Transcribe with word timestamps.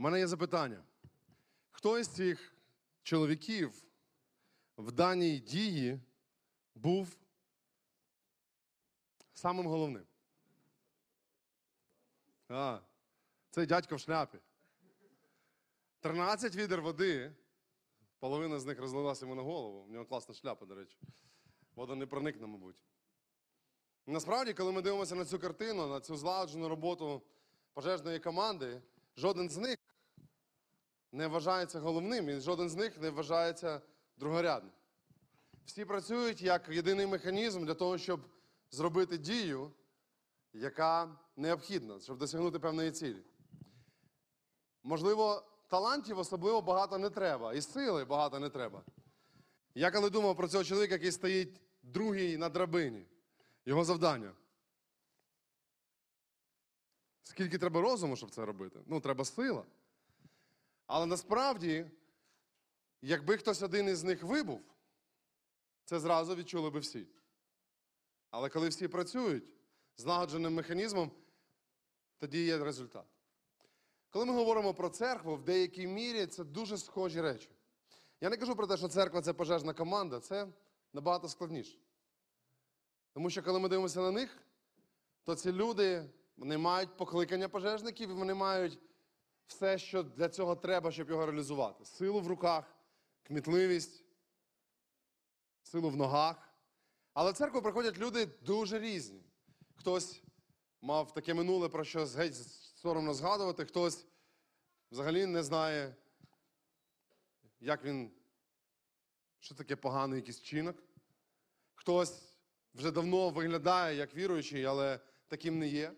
У 0.00 0.02
мене 0.02 0.18
є 0.18 0.26
запитання. 0.26 0.82
Хто 1.70 1.98
із 1.98 2.08
цих 2.08 2.54
чоловіків 3.02 3.84
в 4.76 4.92
даній 4.92 5.38
дії 5.38 6.00
був 6.74 7.16
самим 9.32 9.66
головним? 9.66 10.06
А, 12.48 12.78
цей 13.50 13.66
дядько 13.66 13.96
в 13.96 14.00
шляпі. 14.00 14.38
13 16.00 16.56
відер 16.56 16.82
води, 16.82 17.32
половина 18.18 18.60
з 18.60 18.66
них 18.66 18.78
розлилася 18.78 19.24
йому 19.24 19.34
на 19.34 19.42
голову. 19.42 19.78
У 19.78 19.88
нього 19.88 20.04
класна 20.04 20.34
шляпа, 20.34 20.66
до 20.66 20.74
речі. 20.74 20.98
Вода 21.74 21.94
не 21.94 22.06
проникне, 22.06 22.46
мабуть. 22.46 22.82
Насправді, 24.06 24.54
коли 24.54 24.72
ми 24.72 24.82
дивимося 24.82 25.14
на 25.14 25.24
цю 25.24 25.38
картину, 25.38 25.86
на 25.86 26.00
цю 26.00 26.16
злагоджену 26.16 26.68
роботу 26.68 27.22
пожежної 27.72 28.20
команди, 28.20 28.82
жоден 29.16 29.50
з 29.50 29.56
них 29.56 29.79
не 31.12 31.26
вважається 31.26 31.80
головним, 31.80 32.28
і 32.28 32.40
жоден 32.40 32.68
з 32.68 32.74
них 32.76 33.00
не 33.00 33.10
вважається 33.10 33.80
другорядним. 34.16 34.72
Всі 35.64 35.84
працюють 35.84 36.42
як 36.42 36.68
єдиний 36.68 37.06
механізм 37.06 37.64
для 37.64 37.74
того, 37.74 37.98
щоб 37.98 38.20
зробити 38.70 39.18
дію, 39.18 39.72
яка 40.52 41.16
необхідна, 41.36 42.00
щоб 42.00 42.18
досягнути 42.18 42.58
певної 42.58 42.90
цілі. 42.90 43.22
Можливо, 44.82 45.42
талантів 45.68 46.18
особливо 46.18 46.62
багато 46.62 46.98
не 46.98 47.10
треба, 47.10 47.54
і 47.54 47.62
сили 47.62 48.04
багато 48.04 48.38
не 48.38 48.50
треба. 48.50 48.82
Я 49.74 49.90
коли 49.90 50.10
думав 50.10 50.36
про 50.36 50.48
цього 50.48 50.64
чоловіка, 50.64 50.94
який 50.94 51.12
стоїть 51.12 51.60
другий 51.82 52.36
на 52.36 52.48
драбині, 52.48 53.06
його 53.66 53.84
завдання. 53.84 54.32
Скільки 57.22 57.58
треба 57.58 57.80
розуму, 57.80 58.16
щоб 58.16 58.30
це 58.30 58.44
робити? 58.44 58.80
Ну, 58.86 59.00
треба 59.00 59.24
сила. 59.24 59.64
Але 60.92 61.06
насправді, 61.06 61.86
якби 63.02 63.36
хтось 63.36 63.62
один 63.62 63.88
із 63.88 64.04
них 64.04 64.22
вибув, 64.22 64.60
це 65.84 66.00
зразу 66.00 66.34
відчули 66.34 66.70
би 66.70 66.80
всі. 66.80 67.06
Але 68.30 68.48
коли 68.48 68.68
всі 68.68 68.88
працюють 68.88 69.52
злагодженим 69.96 70.54
механізмом, 70.54 71.10
тоді 72.18 72.44
є 72.44 72.58
результат. 72.58 73.04
Коли 74.10 74.24
ми 74.24 74.32
говоримо 74.32 74.74
про 74.74 74.88
церкву, 74.88 75.36
в 75.36 75.42
деякій 75.42 75.86
мірі 75.86 76.26
це 76.26 76.44
дуже 76.44 76.78
схожі 76.78 77.20
речі. 77.20 77.50
Я 78.20 78.30
не 78.30 78.36
кажу 78.36 78.56
про 78.56 78.66
те, 78.66 78.76
що 78.76 78.88
церква 78.88 79.22
це 79.22 79.32
пожежна 79.32 79.72
команда, 79.72 80.20
це 80.20 80.48
набагато 80.92 81.28
складніше. 81.28 81.78
Тому 83.12 83.30
що 83.30 83.42
коли 83.42 83.58
ми 83.60 83.68
дивимося 83.68 84.00
на 84.00 84.10
них, 84.10 84.38
то 85.24 85.34
ці 85.34 85.52
люди 85.52 86.10
вони 86.36 86.58
мають 86.58 86.96
покликання 86.96 87.48
пожежників, 87.48 88.10
і 88.10 88.12
вони 88.12 88.34
мають 88.34 88.78
все, 89.50 89.78
що 89.78 90.02
для 90.02 90.28
цього 90.28 90.56
треба, 90.56 90.92
щоб 90.92 91.10
його 91.10 91.26
реалізувати. 91.26 91.84
Силу 91.84 92.20
в 92.20 92.26
руках, 92.26 92.76
кмітливість, 93.22 94.04
силу 95.62 95.90
в 95.90 95.96
ногах. 95.96 96.50
Але 97.12 97.32
в 97.32 97.34
церкву 97.34 97.62
приходять 97.62 97.98
люди 97.98 98.26
дуже 98.26 98.78
різні. 98.78 99.22
Хтось 99.76 100.22
мав 100.80 101.14
таке 101.14 101.34
минуле, 101.34 101.68
про 101.68 101.84
що 101.84 102.04
геть 102.04 102.36
соромно 102.74 103.14
згадувати, 103.14 103.64
хтось 103.64 104.06
взагалі 104.90 105.26
не 105.26 105.42
знає, 105.42 105.94
як 107.60 107.84
він, 107.84 108.10
що 109.40 109.54
таке 109.54 109.76
поганий 109.76 110.16
якийсь 110.16 110.40
вчинок. 110.40 110.76
Хтось 111.74 112.22
вже 112.74 112.90
давно 112.90 113.30
виглядає 113.30 113.96
як 113.96 114.14
віруючий, 114.14 114.64
але 114.64 115.00
таким 115.28 115.58
не 115.58 115.68
є. 115.68 115.92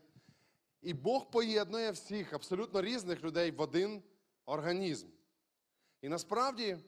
І 0.82 0.94
Бог 0.94 1.30
поєднує 1.30 1.90
всіх 1.90 2.32
абсолютно 2.32 2.82
різних 2.82 3.24
людей 3.24 3.50
в 3.50 3.60
один 3.60 4.02
організм. 4.44 5.08
І 6.00 6.08
насправді 6.08 6.78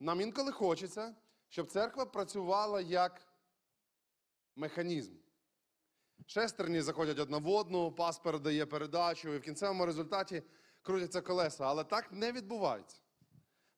нам 0.00 0.20
інколи 0.20 0.52
хочеться, 0.52 1.14
щоб 1.48 1.66
церква 1.66 2.06
працювала 2.06 2.80
як 2.80 3.22
механізм. 4.56 5.14
Шестерні 6.26 6.80
заходять 6.80 7.18
одна 7.18 7.38
в 7.38 7.48
одну, 7.48 7.92
пас 7.92 8.18
передає 8.18 8.66
передачу, 8.66 9.34
і 9.34 9.38
в 9.38 9.42
кінцевому 9.42 9.86
результаті 9.86 10.42
крутяться 10.82 11.20
колеса. 11.20 11.64
Але 11.64 11.84
так 11.84 12.12
не 12.12 12.32
відбувається. 12.32 13.00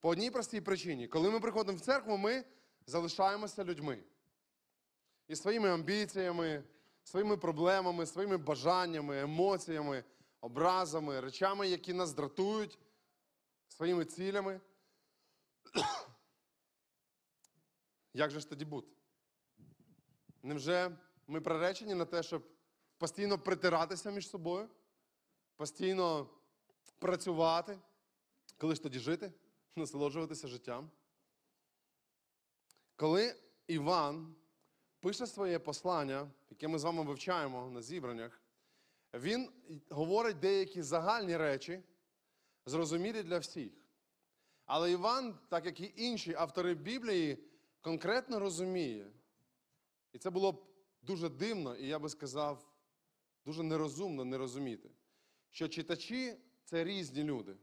По 0.01 0.09
одній 0.09 0.31
простій 0.31 0.61
причині. 0.61 1.09
Коли 1.09 1.31
ми 1.31 1.41
приходимо 1.41 1.79
в 1.79 1.81
церкву, 1.81 2.17
ми 2.17 2.45
залишаємося 2.87 3.65
людьми. 3.65 3.99
І 5.29 5.37
своїми 5.37 5.71
амбіціями, 5.71 6.65
своїми 7.05 7.37
проблемами, 7.37 8.07
своїми 8.07 8.37
бажаннями, 8.37 9.21
емоціями, 9.21 10.05
образами, 10.41 11.21
речами, 11.21 11.69
які 11.69 11.93
нас 11.93 12.13
дратують, 12.13 12.79
своїми 13.69 14.05
цілями. 14.05 14.61
Як 18.15 18.31
же 18.31 18.41
ж 18.41 18.49
тоді 18.49 18.65
бути? 18.65 18.89
Невже 20.43 20.97
ми 21.27 21.41
приречені 21.41 21.95
на 21.95 22.05
те, 22.05 22.23
щоб 22.23 22.43
постійно 22.99 23.39
притиратися 23.39 24.11
між 24.11 24.29
собою, 24.29 24.69
постійно 25.57 26.31
працювати, 26.99 27.79
коли 28.59 28.75
ж 28.75 28.83
тоді 28.83 28.99
жити, 28.99 29.33
насолоджуватися 29.77 30.49
життям? 30.49 30.91
Коли 32.97 33.37
Іван 33.67 34.35
пише 35.05 35.27
своє 35.27 35.59
послання, 35.59 36.31
яке 36.51 36.69
ми 36.69 36.79
з 36.79 36.85
вами 36.85 37.03
вивчаємо 37.03 37.71
на 37.71 37.83
зібраннях, 37.83 38.43
він 39.15 39.51
говорить 39.91 40.39
деякі 40.39 40.83
загальні 40.83 41.37
речі, 41.37 41.83
зрозумілі 42.67 43.23
для 43.23 43.39
всіх. 43.39 43.73
Але 44.67 44.93
Іван, 44.93 45.39
так 45.49 45.67
як 45.67 45.81
і 45.81 45.93
інші 45.97 46.35
автори 46.35 46.75
Біблії, 46.75 47.39
конкретно 47.81 48.39
розуміє, 48.39 49.11
і 50.13 50.19
це 50.19 50.31
було 50.31 50.53
б 50.53 50.65
дуже 51.03 51.29
дивно, 51.29 51.77
і 51.77 51.87
я 51.87 51.99
би 51.99 52.09
сказав, 52.09 52.75
дуже 53.45 53.63
нерозумно 53.63 54.25
не 54.25 54.39
розуміти, 54.39 54.91
що 55.51 55.69
читачі 55.69 56.37
це 56.65 56.85
різні 56.85 57.25
люди. 57.25 57.57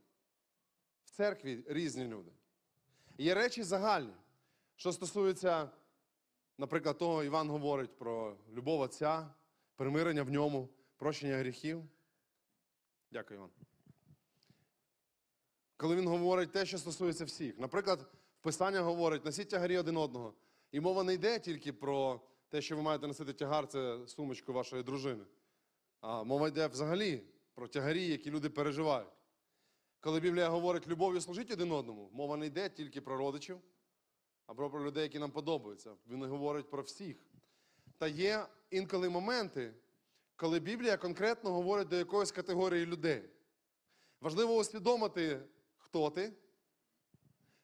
В 1.04 1.10
церкві 1.10 1.64
різні 1.68 2.06
люди. 2.06 2.32
Є 3.18 3.34
речі 3.34 3.64
загальні, 3.64 4.14
що 4.76 4.92
стосуються, 4.92 5.70
наприклад, 6.62 6.98
того, 6.98 7.24
Іван 7.24 7.50
говорить 7.50 7.98
про 7.98 8.38
любов 8.54 8.82
Отця, 8.82 9.30
примирення 9.76 10.24
в 10.24 10.30
ньому, 10.30 10.70
прощення 10.98 11.38
гріхів. 11.38 11.84
Дякую, 13.12 13.40
Іван. 13.40 13.50
Коли 15.78 15.96
він 15.96 16.08
говорить 16.08 16.52
те, 16.52 16.66
що 16.66 16.78
стосується 16.78 17.26
всіх. 17.26 17.60
Наприклад, 17.60 18.08
Писання 18.42 18.82
говорить, 18.82 19.26
носіть 19.26 19.50
тягарі 19.50 19.78
один 19.78 19.98
одного. 19.98 20.34
І 20.72 20.80
мова 20.80 21.04
не 21.04 21.14
йде 21.14 21.40
тільки 21.40 21.74
про 21.74 22.22
те, 22.50 22.62
що 22.62 22.76
ви 22.76 22.82
маєте 22.82 23.08
носити 23.08 23.34
тягар, 23.34 23.68
це 23.68 24.08
сумочку 24.08 24.54
вашої 24.54 24.84
дружини. 24.84 25.24
А 26.02 26.24
мова 26.24 26.48
йде 26.48 26.68
взагалі 26.68 27.24
про 27.54 27.68
тягарі, 27.68 28.08
які 28.08 28.32
люди 28.32 28.50
переживають. 28.50 29.10
Коли 30.00 30.20
Біблія 30.20 30.50
говорить 30.50 30.88
любов'ю 30.88 31.22
служіть 31.22 31.52
один 31.52 31.72
одному, 31.72 32.10
мова 32.14 32.38
не 32.38 32.46
йде 32.46 32.70
тільки 32.70 33.02
про 33.02 33.18
родичів, 33.18 33.60
а 34.48 34.54
про 34.54 34.86
людей, 34.86 35.04
які 35.04 35.20
нам 35.20 35.32
подобаються. 35.32 35.92
Він 36.08 36.24
говорить 36.24 36.70
про 36.70 36.84
всіх. 36.84 37.18
Та 37.98 38.08
є 38.08 38.46
інколи 38.70 39.10
моменти, 39.10 39.74
коли 40.36 40.60
Біблія 40.60 40.98
конкретно 40.98 41.52
говорить 41.52 41.88
до 41.88 41.96
якоїсь 41.96 42.32
категорії 42.32 42.86
людей. 42.86 43.30
Важливо 44.22 44.56
усвідомити, 44.56 45.44
хто 45.78 46.10
ти. 46.10 46.34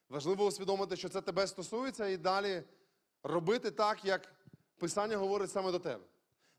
Важливо 0.08 0.46
усвідомити, 0.46 0.96
що 0.96 1.08
це 1.08 1.22
тебе 1.22 1.46
стосується, 1.46 2.06
і 2.06 2.16
далі 2.16 2.62
робити 3.22 3.70
так, 3.70 4.04
як 4.04 4.34
Писання 4.78 5.16
говорить 5.16 5.50
саме 5.50 5.72
до 5.72 5.78
тебе. 5.78 6.04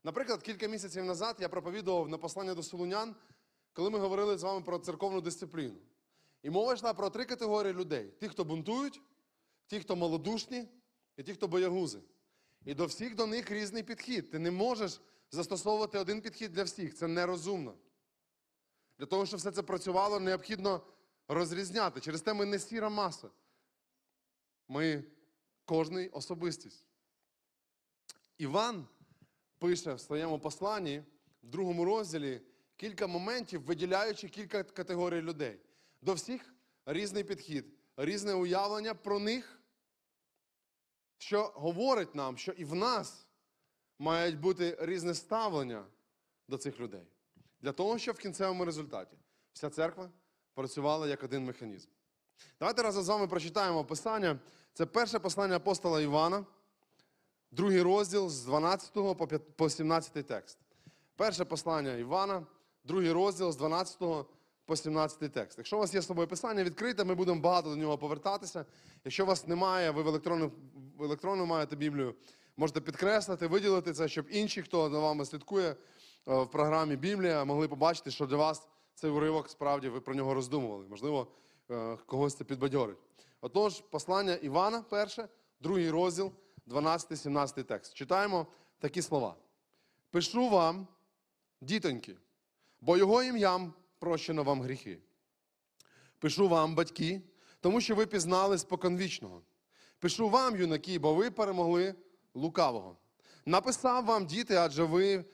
Наприклад, 0.04 0.42
кілька 0.42 0.66
місяців 0.66 1.04
назад 1.04 1.36
я 1.40 1.48
проповідував 1.48 2.08
на 2.08 2.18
послання 2.18 2.54
до 2.54 2.62
Солунян, 2.62 3.14
коли 3.72 3.90
ми 3.90 3.98
говорили 3.98 4.38
з 4.38 4.42
вами 4.42 4.60
про 4.60 4.78
церковну 4.78 5.20
дисципліну. 5.20 5.76
І 6.42 6.50
мова 6.50 6.74
йшла 6.74 6.94
про 6.94 7.10
три 7.10 7.24
категорії 7.24 7.74
людей: 7.74 8.14
ті, 8.20 8.28
хто 8.28 8.44
бунтують, 8.44 9.00
ті, 9.70 9.80
хто 9.80 9.96
малодушні, 9.96 10.68
і 11.16 11.22
ті, 11.22 11.34
хто 11.34 11.48
боягузи. 11.48 12.00
І 12.64 12.74
до 12.74 12.86
всіх 12.86 13.14
до 13.14 13.26
них 13.26 13.50
різний 13.50 13.82
підхід. 13.82 14.30
Ти 14.30 14.38
не 14.38 14.50
можеш 14.50 15.00
застосовувати 15.30 15.98
один 15.98 16.20
підхід 16.20 16.52
для 16.52 16.62
всіх. 16.62 16.94
Це 16.94 17.08
нерозумно. 17.08 17.74
Для 18.98 19.06
того, 19.06 19.26
щоб 19.26 19.40
все 19.40 19.50
це 19.50 19.62
працювало, 19.62 20.20
необхідно 20.20 20.86
розрізняти. 21.28 22.00
Через 22.00 22.22
те 22.22 22.34
ми 22.34 22.44
не 22.44 22.58
сіра 22.58 22.88
маса. 22.88 23.30
Ми 24.68 25.04
кожний 25.64 26.08
особистість. 26.08 26.84
Іван 28.38 28.86
пише 29.58 29.94
в 29.94 30.00
своєму 30.00 30.38
посланні 30.38 31.02
в 31.42 31.48
другому 31.48 31.84
розділі 31.84 32.40
кілька 32.76 33.06
моментів, 33.06 33.62
виділяючи 33.62 34.28
кілька 34.28 34.62
категорій 34.62 35.20
людей. 35.20 35.58
До 36.02 36.14
всіх 36.14 36.54
різний 36.86 37.24
підхід, 37.24 37.66
різне 37.96 38.34
уявлення 38.34 38.94
про 38.94 39.18
них, 39.18 39.59
що 41.20 41.52
говорить 41.54 42.14
нам, 42.14 42.38
що 42.38 42.52
і 42.52 42.64
в 42.64 42.74
нас 42.74 43.26
мають 43.98 44.40
бути 44.40 44.76
різне 44.80 45.14
ставлення 45.14 45.84
до 46.48 46.58
цих 46.58 46.80
людей. 46.80 47.06
Для 47.60 47.72
того, 47.72 47.98
щоб 47.98 48.16
в 48.16 48.18
кінцевому 48.18 48.64
результаті 48.64 49.16
вся 49.52 49.70
церква 49.70 50.10
працювали 50.54 51.08
як 51.08 51.22
один 51.22 51.44
механізм. 51.44 51.88
Давайте 52.60 52.82
разом 52.82 53.02
з 53.02 53.08
вами 53.08 53.26
прочитаємо 53.26 53.84
Писання. 53.84 54.38
Це 54.72 54.86
перше 54.86 55.18
послання 55.18 55.56
апостола 55.56 56.00
Івана, 56.00 56.46
другий 57.50 57.82
розділ 57.82 58.28
з 58.28 58.44
12 58.44 58.92
по 58.92 59.28
по 59.56 59.70
17 59.70 60.26
текст. 60.26 60.58
Перше 61.16 61.44
послання 61.44 61.92
Івана, 61.92 62.46
другий 62.84 63.12
розділ 63.12 63.52
з 63.52 63.56
12 63.56 64.26
по 64.70 64.76
17 64.76 65.32
текст. 65.32 65.58
Якщо 65.58 65.76
у 65.76 65.80
вас 65.80 65.94
є 65.94 66.00
з 66.00 66.06
собою 66.06 66.28
писання, 66.28 66.64
відкрите, 66.64 67.04
ми 67.04 67.14
будемо 67.14 67.40
багато 67.40 67.70
до 67.70 67.76
нього 67.76 67.98
повертатися. 67.98 68.64
Якщо 69.04 69.24
у 69.24 69.26
вас 69.26 69.46
немає, 69.46 69.90
ви 69.90 70.02
в 70.02 70.08
електронну, 70.08 70.52
в 70.98 71.04
електронну 71.04 71.46
маєте 71.46 71.76
Біблію, 71.76 72.14
можете 72.56 72.80
підкреслити, 72.80 73.46
виділити 73.46 73.92
це, 73.92 74.08
щоб 74.08 74.26
інші, 74.30 74.62
хто 74.62 74.90
за 74.90 74.98
вами 74.98 75.24
слідкує 75.24 75.68
е, 75.70 75.76
в 76.24 76.50
програмі 76.50 76.96
Біблія, 76.96 77.44
могли 77.44 77.68
побачити, 77.68 78.10
що 78.10 78.26
для 78.26 78.36
вас 78.36 78.68
цей 78.94 79.10
уривок 79.10 79.50
справді 79.50 79.88
ви 79.88 80.00
про 80.00 80.14
нього 80.14 80.34
роздумували. 80.34 80.86
Можливо, 80.88 81.26
е, 81.70 81.96
когось 82.06 82.34
це 82.34 82.44
підбадьорить. 82.44 82.98
Отож, 83.40 83.80
послання 83.80 84.34
Івана, 84.34 84.82
перше, 84.82 85.28
другий 85.60 85.90
розділ, 85.90 86.32
12-17 86.66 87.64
текст. 87.64 87.94
Читаємо 87.94 88.46
такі 88.78 89.02
слова. 89.02 89.34
Пишу 90.10 90.48
вам, 90.48 90.86
дітоньки, 91.60 92.16
бо 92.80 92.96
його 92.96 93.22
ім'ям 93.22 93.72
прощено 94.00 94.42
вам 94.42 94.62
гріхи. 94.62 94.98
Пишу 96.18 96.48
вам, 96.48 96.74
батьки, 96.74 97.22
тому 97.60 97.80
що 97.80 97.94
ви 97.94 98.06
пізнали 98.06 98.58
споконвічного. 98.58 99.42
Пишу 99.98 100.28
вам, 100.28 100.56
юнаки, 100.56 100.98
бо 100.98 101.14
ви 101.14 101.30
перемогли 101.30 101.94
лукавого. 102.34 102.96
Написав 103.46 104.04
вам, 104.04 104.26
діти, 104.26 104.54
адже 104.54 104.84
ви 104.84 105.24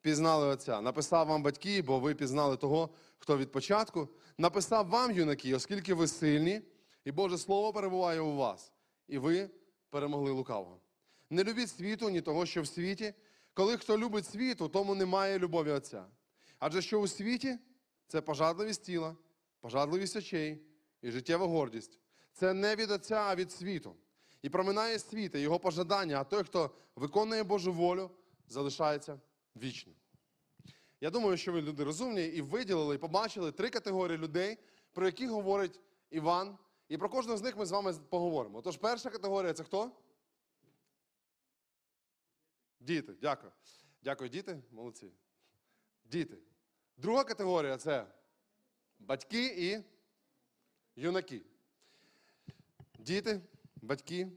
пізнали 0.00 0.46
Отця. 0.46 0.80
Написав 0.80 1.26
вам 1.26 1.42
батьки, 1.42 1.82
бо 1.82 1.98
ви 1.98 2.14
пізнали 2.14 2.56
того, 2.56 2.90
хто 3.18 3.38
від 3.38 3.52
початку. 3.52 4.08
Написав 4.38 4.88
вам, 4.88 5.12
юнаки, 5.12 5.54
оскільки 5.54 5.94
ви 5.94 6.08
сильні, 6.08 6.62
і 7.04 7.12
Боже 7.12 7.38
Слово 7.38 7.72
перебуває 7.72 8.20
у 8.20 8.36
вас, 8.36 8.72
і 9.08 9.18
ви 9.18 9.50
перемогли 9.90 10.30
лукавого. 10.30 10.80
Не 11.30 11.44
любіть 11.44 11.70
світу, 11.70 12.10
ні 12.10 12.20
того, 12.20 12.46
що 12.46 12.62
в 12.62 12.66
світі. 12.66 13.14
Коли 13.54 13.76
хто 13.76 13.98
любить 13.98 14.26
світу, 14.26 14.68
тому 14.68 14.94
немає 14.94 15.38
любові 15.38 15.70
Отця. 15.70 16.04
Адже 16.58 16.82
що 16.82 17.00
у 17.00 17.08
світі 17.08 17.58
це 18.08 18.20
пожадливість 18.20 18.82
тіла, 18.82 19.16
пожадливість 19.60 20.16
очей 20.16 20.66
і 21.02 21.10
життєва 21.10 21.46
гордість. 21.46 22.00
Це 22.32 22.54
не 22.54 22.76
від 22.76 22.90
Отця, 22.90 23.16
а 23.16 23.34
від 23.34 23.52
світу. 23.52 23.96
І 24.42 24.48
проминає 24.48 24.98
світ, 24.98 25.34
і 25.34 25.40
його 25.40 25.58
пожадання, 25.58 26.20
а 26.20 26.24
той, 26.24 26.44
хто 26.44 26.70
виконує 26.96 27.42
Божу 27.42 27.72
волю, 27.72 28.10
залишається 28.48 29.20
вічним. 29.56 29.94
Я 31.00 31.10
думаю, 31.10 31.36
що 31.36 31.52
ви 31.52 31.62
люди 31.62 31.84
розумні 31.84 32.24
і 32.26 32.40
виділили, 32.40 32.94
і 32.94 32.98
побачили 32.98 33.52
три 33.52 33.70
категорії 33.70 34.18
людей, 34.18 34.58
про 34.92 35.06
які 35.06 35.26
говорить 35.26 35.80
Іван. 36.10 36.58
І 36.88 36.98
про 36.98 37.08
кожного 37.08 37.38
з 37.38 37.42
них 37.42 37.56
ми 37.56 37.66
з 37.66 37.70
вами 37.70 37.94
поговоримо. 38.08 38.62
Тож 38.62 38.76
перша 38.76 39.10
категорія 39.10 39.52
це 39.52 39.64
хто? 39.64 39.90
Діти. 42.80 43.12
Дякую. 43.20 43.52
Дякую, 44.02 44.30
діти. 44.30 44.62
Молодці. 44.70 45.12
Діти. 46.04 46.38
Друга 46.96 47.24
категорія 47.24 47.76
це 47.76 48.06
батьки 48.98 49.46
і 49.46 49.84
юнаки. 51.00 51.42
Діти, 52.98 53.40
батьки 53.76 54.28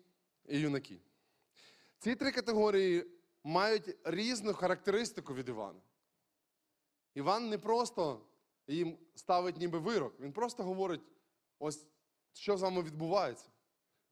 і 0.47 0.59
юнаки. 0.59 0.99
Ці 1.99 2.15
три 2.15 2.31
категорії 2.31 3.05
мають 3.43 3.97
різну 4.03 4.53
характеристику 4.53 5.33
від 5.33 5.49
Івана. 5.49 5.79
Іван 7.13 7.49
не 7.49 7.57
просто 7.57 8.21
їм 8.67 8.97
ставить 9.15 9.57
ніби 9.57 9.79
вирок, 9.79 10.19
він 10.19 10.31
просто 10.31 10.63
говорить, 10.63 11.01
ось 11.59 11.87
що 12.33 12.57
з 12.57 12.61
вами 12.61 12.81
відбувається. 12.81 13.49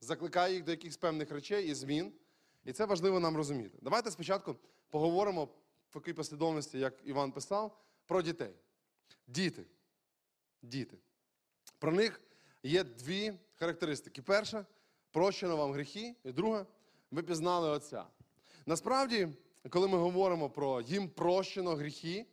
Закликає 0.01 0.53
їх 0.53 0.63
до 0.63 0.71
якихось 0.71 0.97
певних 0.97 1.31
речей 1.31 1.67
і 1.67 1.73
змін. 1.73 2.13
І 2.65 2.73
це 2.73 2.85
важливо 2.85 3.19
нам 3.19 3.37
розуміти. 3.37 3.77
Давайте 3.81 4.11
спочатку 4.11 4.55
поговоримо 4.89 5.45
в 5.89 5.93
такій 5.93 6.13
послідовності, 6.13 6.79
як 6.79 6.93
Іван 7.05 7.31
писав, 7.31 7.86
про 8.07 8.21
дітей. 8.21 8.53
Діти. 9.27 9.65
Діти. 10.61 10.97
Про 11.79 11.91
них 11.91 12.21
є 12.63 12.83
дві 12.83 13.33
характеристики. 13.55 14.21
Перша 14.21 14.65
прощено 15.11 15.57
вам 15.57 15.71
гріхи, 15.71 16.15
і 16.23 16.31
друга 16.31 16.65
ви 17.11 17.23
пізнали 17.23 17.69
Отця. 17.69 18.05
Насправді, 18.65 19.27
коли 19.69 19.87
ми 19.87 19.97
говоримо 19.97 20.49
про 20.49 20.81
їм 20.81 21.09
прощено 21.09 21.75
гріхи, 21.75 22.25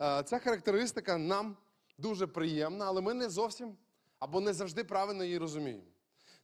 е, 0.00 0.22
ця 0.22 0.38
характеристика 0.38 1.18
нам 1.18 1.56
дуже 1.98 2.26
приємна, 2.26 2.86
але 2.86 3.00
ми 3.00 3.14
не 3.14 3.30
зовсім 3.30 3.76
або 4.18 4.40
не 4.40 4.52
завжди 4.52 4.84
правильно 4.84 5.24
її 5.24 5.38
розуміємо. 5.38 5.82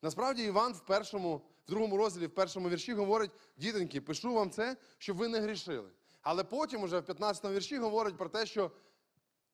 Насправді, 0.03 0.45
Іван 0.45 0.73
в 0.73 0.81
першому, 0.81 1.37
в 1.37 1.43
другому 1.69 1.97
розділі, 1.97 2.27
в 2.27 2.35
першому 2.35 2.69
вірші 2.69 2.93
говорить: 2.93 3.31
дітоньки, 3.57 4.01
пишу 4.01 4.35
вам 4.35 4.51
це, 4.51 4.77
щоб 4.99 5.17
ви 5.17 5.29
не 5.29 5.41
грішили. 5.41 5.91
Але 6.25 6.45
потім, 6.45 6.83
уже 6.83 7.01
в 7.01 7.05
15 7.05 7.45
вірші, 7.53 7.79
говорить 7.79 8.17
про 8.17 8.29
те, 8.29 8.47
що 8.47 8.71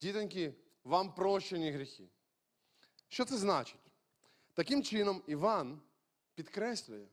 дітоньки, 0.00 0.54
вам 0.84 1.14
прощені 1.14 1.70
гріхи. 1.70 2.08
Що 3.08 3.24
це 3.24 3.38
значить? 3.38 3.80
Таким 4.54 4.82
чином, 4.82 5.22
Іван 5.26 5.80
підкреслює 6.34 7.06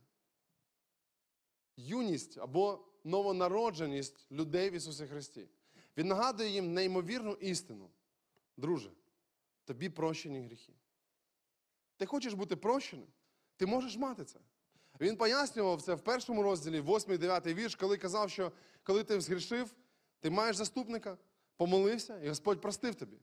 юність 1.77 2.38
або 2.38 2.86
новонародженість 3.04 4.31
людей 4.31 4.69
в 4.69 4.74
Ісусі 4.74 5.07
Христі. 5.07 5.48
Він 5.98 6.07
нагадує 6.07 6.50
їм 6.50 6.74
неймовірну 6.74 7.33
істину. 7.33 7.89
Друже, 8.57 8.92
тобі 9.65 9.89
прощені 9.89 10.42
гріхи. 10.42 10.74
Ти 11.98 12.06
хочеш 12.06 12.33
бути 12.33 12.56
прощеним? 12.56 13.07
Ти 13.56 13.66
можеш 13.66 13.97
мати 13.97 14.26
це. 14.26 14.40
Він 15.01 15.18
пояснював 15.18 15.81
це 15.81 15.94
в 15.94 16.01
першому 16.01 16.44
розділі, 16.44 16.81
8-9 16.81 17.54
вірш, 17.54 17.75
коли 17.75 17.97
казав, 17.97 18.30
що 18.30 18.51
коли 18.83 19.04
ти 19.04 19.21
згрішив, 19.21 19.75
ти 20.19 20.30
маєш 20.30 20.56
заступника, 20.56 21.18
помолився, 21.57 22.19
і 22.19 22.30
Господь 22.30 22.61
простив 22.61 22.95
тобі. 22.95 23.18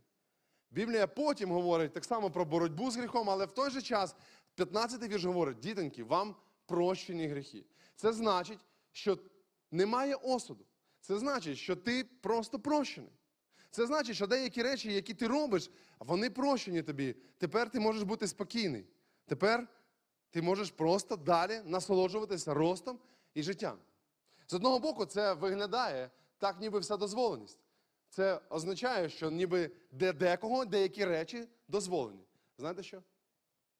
Біблія 0.71 1.07
потім 1.07 1.50
говорить 1.50 1.93
так 1.93 2.04
само 2.04 2.31
про 2.31 2.45
боротьбу 2.45 2.90
з 2.90 2.97
гріхом, 2.97 3.31
але 3.31 3.47
в 3.47 3.50
той 3.50 3.71
же 3.71 3.83
час 3.83 4.16
15-й 4.57 5.09
вірш 5.09 5.25
говорить, 5.25 5.59
дітоньки, 5.59 6.04
вам 6.04 6.37
прощені 6.66 7.26
гріхи. 7.26 7.64
Це 7.97 8.12
значить, 8.12 8.59
що 8.93 9.19
немає 9.71 10.14
осуду. 10.14 10.64
Це 11.00 11.19
значить, 11.19 11.59
що 11.59 11.76
ти 11.76 12.04
просто 12.04 12.59
прощений. 12.59 13.12
Це 13.71 13.87
значить, 13.87 14.16
що 14.16 14.26
деякі 14.26 14.62
речі, 14.62 14.93
які 14.93 15.14
ти 15.14 15.26
робиш, 15.26 15.71
вони 15.99 16.31
прощені 16.31 16.83
тобі. 16.83 17.16
Тепер 17.38 17.71
ти 17.71 17.81
можеш 17.81 18.02
бути 18.02 18.28
спокійний. 18.28 18.87
Тепер 19.26 19.69
ти 20.35 20.43
можеш 20.43 20.71
просто 20.71 21.17
далі 21.17 21.61
насолоджуватися 21.64 22.55
ростом 22.55 22.99
і 23.35 23.43
життям. 23.43 23.79
З 24.47 24.55
одного 24.55 24.79
боку, 24.79 25.07
це 25.07 25.35
виглядає 25.35 26.11
так, 26.38 26.61
ніби 26.61 26.79
вся 26.79 26.97
дозволеність. 26.97 27.59
Це 28.09 28.41
означає, 28.50 29.09
що 29.09 29.31
ніби 29.31 29.71
де 29.91 30.12
декого 30.12 30.64
деякі 30.64 31.05
речі 31.05 31.49
дозволені. 31.69 32.25
Знаєте 32.59 32.83
що? 32.83 33.03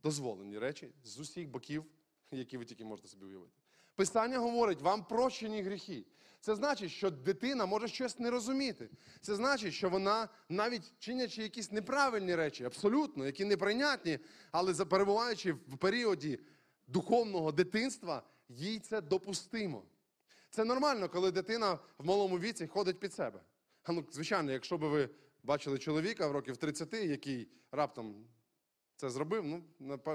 Дозволені 0.03 0.59
речі 0.59 0.93
з 1.05 1.19
усіх 1.19 1.49
боків, 1.49 1.85
які 2.31 2.59
ви 2.59 2.65
тільки 2.65 2.85
можете 2.85 3.09
собі 3.09 3.25
уявити. 3.25 3.61
Писання 3.97 4.39
говорить, 4.39 4.81
вам 4.81 5.05
прощені 5.05 5.63
гріхи. 5.63 6.05
Це 6.41 6.55
значить, 6.55 6.91
що 6.91 7.11
дитина 7.11 7.67
може 7.67 7.89
щось 7.89 8.19
не 8.19 8.31
розуміти. 8.31 8.91
Це 9.21 9.35
значить, 9.35 9.75
що 9.75 9.91
вона, 9.91 10.29
навіть 10.49 10.93
чинячи 10.99 11.43
якісь 11.43 11.73
неправильні 11.73 12.35
речі, 12.35 12.65
абсолютно, 12.65 13.27
які 13.27 13.45
неприйнятні, 13.45 14.19
але 14.51 14.75
перебуваючи 14.75 15.53
в 15.53 15.77
періоді 15.79 16.39
духовного 16.87 17.53
дитинства, 17.53 18.23
їй 18.49 18.79
це 18.79 19.01
допустимо. 19.01 19.83
Це 20.51 20.65
нормально, 20.65 21.09
коли 21.09 21.31
дитина 21.33 21.79
в 21.99 22.07
малому 22.07 22.39
віці 22.39 22.67
ходить 22.67 23.01
під 23.01 23.15
себе. 23.15 23.41
А 23.83 23.93
ну, 23.93 24.05
звичайно, 24.11 24.53
якщо 24.53 24.79
б 24.79 24.81
ви 24.81 25.11
бачили 25.43 25.79
чоловіка 25.79 26.29
в 26.29 26.33
років 26.33 26.57
30, 26.57 26.95
який 26.95 27.49
раптом 27.73 28.27
це 28.97 29.11
зробив, 29.11 29.45
ну, 29.45 29.63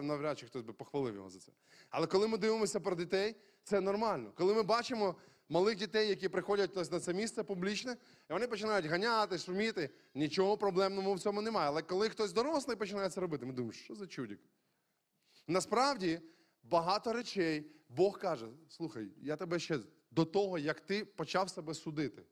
навряд 0.02 0.40
чи 0.40 0.46
хтось 0.46 0.64
би 0.64 0.74
похвалив 0.74 1.16
його 1.16 1.30
за 1.30 1.40
це. 1.40 1.52
Але 1.90 2.08
коли 2.08 2.28
ми 2.28 2.38
дивимося 2.38 2.80
про 2.80 2.96
дітей, 2.96 3.36
це 3.70 3.82
нормально. 3.82 4.32
Коли 4.36 4.54
ми 4.54 4.64
бачимо 4.64 5.16
малих 5.50 5.76
дітей, 5.76 6.10
які 6.10 6.30
приходять 6.30 6.76
на 6.76 7.00
це 7.00 7.14
місце 7.14 7.44
публічне, 7.44 7.98
і 8.30 8.34
вони 8.34 8.48
починають 8.48 8.86
ганяти, 8.86 9.38
шуміти, 9.38 9.90
нічого 10.16 10.58
проблемного 10.58 11.14
в 11.14 11.20
цьому 11.20 11.42
немає. 11.42 11.68
Але 11.68 11.82
коли 11.82 12.10
хтось 12.10 12.34
дорослий 12.34 12.78
починає 12.78 13.10
це 13.10 13.22
робити, 13.22 13.46
ми 13.46 13.54
думаємо, 13.54 13.74
що 13.74 13.96
за 13.96 14.08
чудік? 14.08 14.40
Насправді 15.48 16.22
багато 16.64 17.14
речей 17.14 17.72
Бог 17.90 18.20
каже: 18.20 18.48
слухай, 18.70 19.08
я 19.22 19.36
тебе 19.36 19.60
ще 19.60 19.80
до 20.12 20.26
того, 20.26 20.58
як 20.58 20.80
ти 20.80 21.06
почав 21.06 21.50
себе 21.50 21.74
судити, 21.74 22.24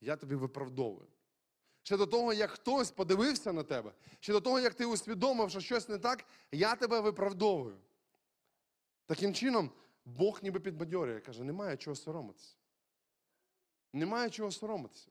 я 0.00 0.16
тобі 0.16 0.34
виправдовую. 0.34 1.06
Ще 1.82 1.96
до 1.96 2.06
того, 2.06 2.32
як 2.32 2.50
хтось 2.50 2.90
подивився 2.90 3.52
на 3.52 3.62
тебе, 3.62 3.92
ще 4.20 4.32
до 4.32 4.40
того, 4.40 4.60
як 4.60 4.74
ти 4.74 4.84
усвідомив, 4.84 5.50
що 5.50 5.60
щось 5.60 5.88
не 5.88 5.98
так, 5.98 6.24
я 6.52 6.74
тебе 6.74 7.00
виправдовую. 7.00 7.76
Таким 9.06 9.34
чином, 9.34 9.70
Бог 10.06 10.40
ніби 10.42 10.60
підбадьорює, 10.60 11.20
каже, 11.20 11.44
немає 11.44 11.76
чого 11.76 11.96
соромитися. 11.96 12.54
Немає 13.92 14.30
чого 14.30 14.50
соромитися. 14.50 15.10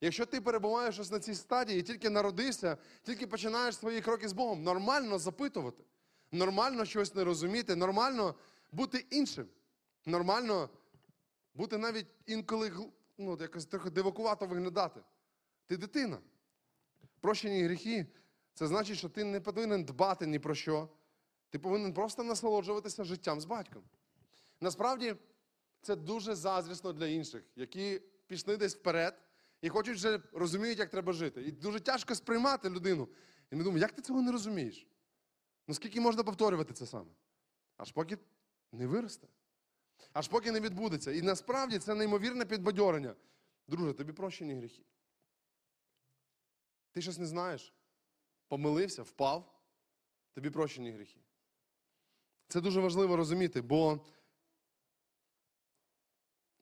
Якщо 0.00 0.26
ти 0.26 0.40
перебуваєш 0.40 0.98
ось 0.98 1.10
на 1.10 1.20
цій 1.20 1.34
стадії 1.34 1.80
і 1.80 1.82
тільки 1.82 2.10
народився, 2.10 2.76
тільки 3.02 3.26
починаєш 3.26 3.76
свої 3.76 4.00
кроки 4.00 4.28
з 4.28 4.32
Богом, 4.32 4.62
нормально 4.62 5.18
запитувати, 5.18 5.84
нормально 6.32 6.84
щось 6.84 7.14
не 7.14 7.24
розуміти, 7.24 7.76
нормально 7.76 8.34
бути 8.72 9.06
іншим, 9.10 9.48
нормально 10.06 10.70
бути 11.54 11.78
навіть 11.78 12.06
інколи 12.26 12.72
ну, 13.18 13.38
якось 13.40 13.66
трохи 13.66 13.90
дивакувато 13.90 14.46
виглядати. 14.46 15.00
Ти 15.66 15.76
дитина. 15.76 16.18
Прощені 17.20 17.62
гріхи 17.62 18.06
це 18.54 18.66
значить, 18.66 18.98
що 18.98 19.08
ти 19.08 19.24
не 19.24 19.40
повинен 19.40 19.84
дбати 19.84 20.26
ні 20.26 20.38
про 20.38 20.54
що. 20.54 20.88
Ти 21.50 21.58
повинен 21.58 21.92
просто 21.92 22.22
насолоджуватися 22.22 23.04
життям 23.04 23.40
з 23.40 23.44
батьком. 23.44 23.82
Насправді, 24.60 25.16
це 25.82 25.96
дуже 25.96 26.34
заздрісно 26.34 26.92
для 26.92 27.06
інших, 27.06 27.44
які 27.56 28.02
пішли 28.26 28.56
десь 28.56 28.76
вперед 28.76 29.22
і 29.60 29.68
хочуть 29.68 29.96
вже 29.96 30.22
розуміють, 30.32 30.78
як 30.78 30.90
треба 30.90 31.12
жити. 31.12 31.42
І 31.42 31.52
дуже 31.52 31.80
тяжко 31.80 32.14
сприймати 32.14 32.70
людину. 32.70 33.08
І 33.50 33.56
ми 33.56 33.64
думаємо, 33.64 33.78
як 33.78 33.92
ти 33.92 34.02
цього 34.02 34.22
не 34.22 34.32
розумієш? 34.32 34.86
Ну 35.68 35.74
скільки 35.74 36.00
можна 36.00 36.24
повторювати 36.24 36.74
це 36.74 36.86
саме? 36.86 37.10
Аж 37.76 37.92
поки 37.92 38.18
не 38.72 38.86
виросте. 38.86 39.28
Аж 40.12 40.28
поки 40.28 40.52
не 40.52 40.60
відбудеться. 40.60 41.12
І 41.12 41.22
насправді 41.22 41.78
це 41.78 41.94
неймовірне 41.94 42.44
підбадьорення. 42.44 43.14
Друже, 43.68 43.92
тобі 43.92 44.12
прощені 44.12 44.54
гріхи. 44.54 44.82
Ти 46.92 47.02
щось 47.02 47.18
не 47.18 47.26
знаєш. 47.26 47.74
Помилився, 48.48 49.02
впав, 49.02 49.62
тобі 50.34 50.50
прощені 50.50 50.90
гріхи. 50.90 51.20
Це 52.48 52.60
дуже 52.60 52.80
важливо 52.80 53.16
розуміти, 53.16 53.62
бо, 53.62 54.00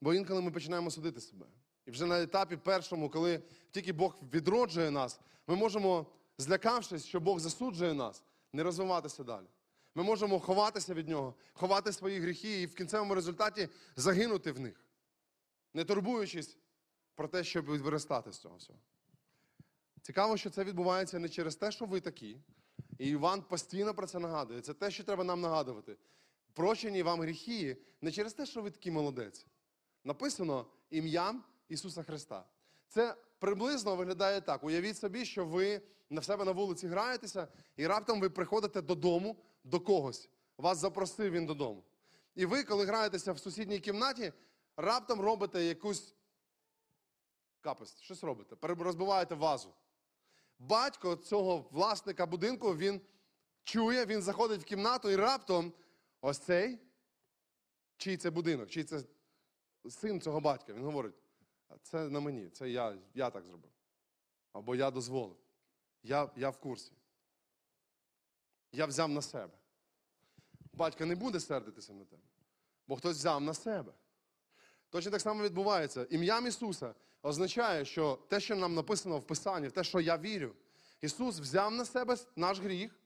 бо 0.06 0.14
інколи 0.14 0.40
ми 0.40 0.50
починаємо 0.50 0.90
судити 0.90 1.20
себе. 1.20 1.46
І 1.86 1.90
вже 1.90 2.06
на 2.06 2.22
етапі 2.22 2.56
першому, 2.56 3.10
коли 3.10 3.42
тільки 3.70 3.92
Бог 3.92 4.16
відроджує 4.32 4.90
нас, 4.90 5.20
ми 5.46 5.56
можемо, 5.56 6.06
злякавшись, 6.38 7.04
що 7.04 7.20
Бог 7.20 7.38
засуджує 7.38 7.94
нас, 7.94 8.22
не 8.52 8.62
розвиватися 8.62 9.24
далі. 9.24 9.46
Ми 9.94 10.02
можемо 10.02 10.40
ховатися 10.40 10.94
від 10.94 11.08
нього, 11.08 11.34
ховати 11.52 11.92
свої 11.92 12.20
гріхи 12.20 12.62
і 12.62 12.66
в 12.66 12.74
кінцевому 12.74 13.14
результаті 13.14 13.68
загинути 13.96 14.52
в 14.52 14.60
них, 14.60 14.84
не 15.74 15.84
турбуючись 15.84 16.56
про 17.14 17.28
те, 17.28 17.44
щоб 17.44 17.64
виростати 17.64 18.32
з 18.32 18.38
цього 18.38 18.56
всього. 18.56 18.78
Цікаво, 20.02 20.36
що 20.36 20.50
це 20.50 20.64
відбувається 20.64 21.18
не 21.18 21.28
через 21.28 21.56
те, 21.56 21.72
що 21.72 21.84
ви 21.84 22.00
такі. 22.00 22.36
І 22.98 23.08
Іван 23.08 23.42
постійно 23.42 23.94
про 23.94 24.06
це 24.06 24.18
нагадує. 24.18 24.60
Це 24.60 24.74
те, 24.74 24.90
що 24.90 25.04
треба 25.04 25.24
нам 25.24 25.40
нагадувати. 25.40 25.96
Прощені 26.52 27.02
вам 27.02 27.20
гріхи 27.20 27.76
не 28.00 28.12
через 28.12 28.34
те, 28.34 28.46
що 28.46 28.62
ви 28.62 28.70
такий 28.70 28.92
молодець. 28.92 29.46
Написано 30.06 30.66
ім'ям 30.90 31.44
Ісуса 31.68 32.02
Христа. 32.02 32.44
Це 32.88 33.16
приблизно 33.38 33.96
виглядає 33.96 34.40
так. 34.40 34.64
Уявіть 34.64 34.98
собі, 34.98 35.24
що 35.24 35.44
ви 35.44 35.82
на 36.10 36.22
себе 36.22 36.44
на 36.44 36.52
вулиці 36.52 36.88
граєтеся, 36.88 37.48
і 37.76 37.86
раптом 37.86 38.20
ви 38.20 38.30
приходите 38.30 38.82
додому 38.82 39.36
до 39.64 39.80
когось. 39.80 40.30
Вас 40.58 40.78
запросив 40.78 41.32
він 41.32 41.46
додому. 41.46 41.84
І 42.34 42.46
ви, 42.46 42.64
коли 42.64 42.84
граєтеся 42.84 43.32
в 43.32 43.38
сусідній 43.38 43.80
кімнаті, 43.80 44.32
раптом 44.76 45.20
робите 45.20 45.64
якусь 45.64 46.14
капость, 47.60 48.02
щось 48.02 48.24
робите, 48.24 48.56
розбиваєте 48.60 49.34
вазу. 49.34 49.74
Батько 50.58 51.16
цього 51.16 51.68
власника 51.70 52.26
будинку 52.26 52.76
він 52.76 53.00
чує, 53.64 54.06
він 54.06 54.22
заходить 54.22 54.60
в 54.60 54.64
кімнату 54.64 55.10
і 55.10 55.16
раптом 55.16 55.72
ось 56.20 56.38
цей, 56.38 56.78
чий 57.96 58.16
це 58.16 58.30
будинок, 58.30 58.68
чий 58.70 58.84
це 58.84 59.02
син 59.90 60.20
цього 60.20 60.40
батька. 60.40 60.72
Він 60.72 60.84
говорить: 60.84 61.14
це 61.82 62.08
на 62.08 62.20
мені, 62.20 62.48
це 62.48 62.70
я, 62.70 62.98
я 63.14 63.30
так 63.30 63.44
зробив. 63.44 63.70
Або 64.52 64.74
я 64.74 64.90
дозволив. 64.90 65.36
Я, 66.02 66.30
я 66.36 66.50
в 66.50 66.56
курсі. 66.56 66.92
Я 68.72 68.86
взяв 68.86 69.08
на 69.08 69.22
себе. 69.22 69.52
Батько 70.72 71.06
не 71.06 71.14
буде 71.14 71.40
сердитися 71.40 71.92
на 71.92 72.04
тебе, 72.04 72.22
бо 72.86 72.96
хтось 72.96 73.16
взяв 73.16 73.40
на 73.40 73.54
себе. 73.54 73.92
Точно 74.90 75.10
так 75.10 75.20
само 75.20 75.42
відбувається. 75.42 76.06
Ім'ям 76.10 76.46
Ісуса 76.46 76.94
означає, 77.22 77.84
що 77.84 78.18
те, 78.28 78.40
що 78.40 78.56
нам 78.56 78.74
написано 78.74 79.18
в 79.18 79.26
Писанні, 79.26 79.70
те, 79.70 79.84
що 79.84 80.00
я 80.00 80.16
вірю, 80.16 80.54
Ісус 81.00 81.40
взяв 81.40 81.72
на 81.72 81.84
себе 81.84 82.16
наш 82.36 82.60
гріх 82.60 83.00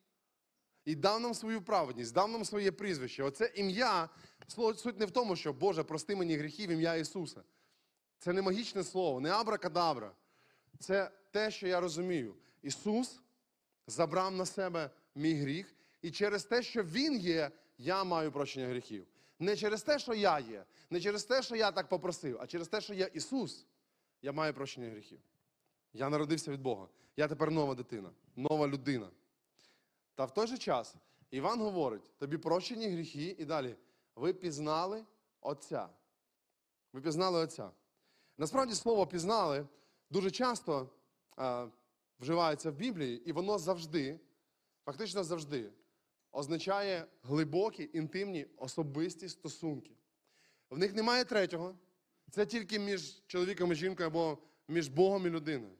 і 0.84 0.94
дав 0.94 1.20
нам 1.20 1.34
свою 1.34 1.62
праведність, 1.62 2.14
дав 2.14 2.30
нам 2.30 2.44
своє 2.44 2.72
прізвище. 2.72 3.22
Оце 3.22 3.52
ім'я, 3.54 4.08
слово- 4.48 4.74
суть 4.74 4.98
не 4.98 5.06
в 5.06 5.10
тому, 5.10 5.36
що 5.36 5.52
Боже, 5.52 5.82
прости 5.82 6.16
мені 6.16 6.36
гріхи 6.36 6.66
в 6.66 6.70
ім'я 6.70 6.94
Ісуса. 6.94 7.42
Це 8.18 8.32
не 8.32 8.42
магічне 8.42 8.84
слово, 8.84 9.20
не 9.20 9.30
абракадабра. 9.30 10.12
Це 10.78 11.10
те, 11.30 11.50
що 11.50 11.66
я 11.66 11.80
розумію. 11.80 12.34
Ісус 12.62 13.20
забрав 13.86 14.32
на 14.32 14.46
себе 14.46 14.90
мій 15.14 15.34
гріх, 15.34 15.74
і 16.02 16.10
через 16.10 16.44
те, 16.44 16.62
що 16.62 16.82
Він 16.82 17.16
є, 17.16 17.50
я 17.78 18.04
маю 18.04 18.32
прощення 18.32 18.68
гріхів. 18.68 19.06
Не 19.38 19.56
через 19.56 19.82
те, 19.82 19.98
що 19.98 20.14
я 20.14 20.38
є, 20.38 20.64
не 20.90 21.00
через 21.00 21.24
те, 21.24 21.42
що 21.42 21.56
я 21.56 21.72
так 21.72 21.88
попросив, 21.88 22.38
а 22.40 22.46
через 22.46 22.68
те, 22.68 22.80
що 22.80 22.94
я 22.94 23.06
Ісус, 23.06 23.66
я 24.22 24.32
маю 24.32 24.54
прощення 24.54 24.90
гріхів. 24.90 25.20
Я 25.92 26.08
народився 26.08 26.52
від 26.52 26.60
Бога. 26.62 26.88
Я 27.16 27.28
тепер 27.28 27.50
нова 27.50 27.74
дитина, 27.74 28.10
нова 28.36 28.68
людина. 28.68 29.10
Та 30.14 30.24
в 30.24 30.34
той 30.34 30.46
же 30.46 30.58
час 30.58 30.94
Іван 31.30 31.60
говорить: 31.60 32.10
тобі 32.18 32.38
прощені 32.38 32.88
гріхи, 32.88 33.36
і 33.38 33.44
далі 33.44 33.76
ви 34.20 34.32
пізнали 34.32 35.04
Отця. 35.40 35.88
Ви 36.92 37.00
пізнали 37.00 37.40
Отця. 37.40 37.70
Насправді 38.38 38.74
слово 38.74 39.06
пізнали 39.06 39.66
дуже 40.10 40.30
часто 40.30 40.90
е, 41.38 41.68
вживається 42.20 42.70
в 42.70 42.74
Біблії, 42.74 43.22
і 43.28 43.32
воно 43.32 43.58
завжди, 43.58 44.20
фактично 44.84 45.24
завжди, 45.24 45.72
означає 46.32 47.06
глибокі, 47.22 47.90
інтимні, 47.92 48.46
особисті 48.56 49.28
стосунки. 49.28 49.90
В 50.70 50.78
них 50.78 50.94
немає 50.94 51.24
третього. 51.24 51.74
Це 52.30 52.46
тільки 52.46 52.78
між 52.78 53.22
чоловіком 53.26 53.72
і 53.72 53.74
жінкою 53.74 54.06
або 54.06 54.38
між 54.68 54.88
Богом 54.88 55.26
і 55.26 55.30
людиною. 55.30 55.74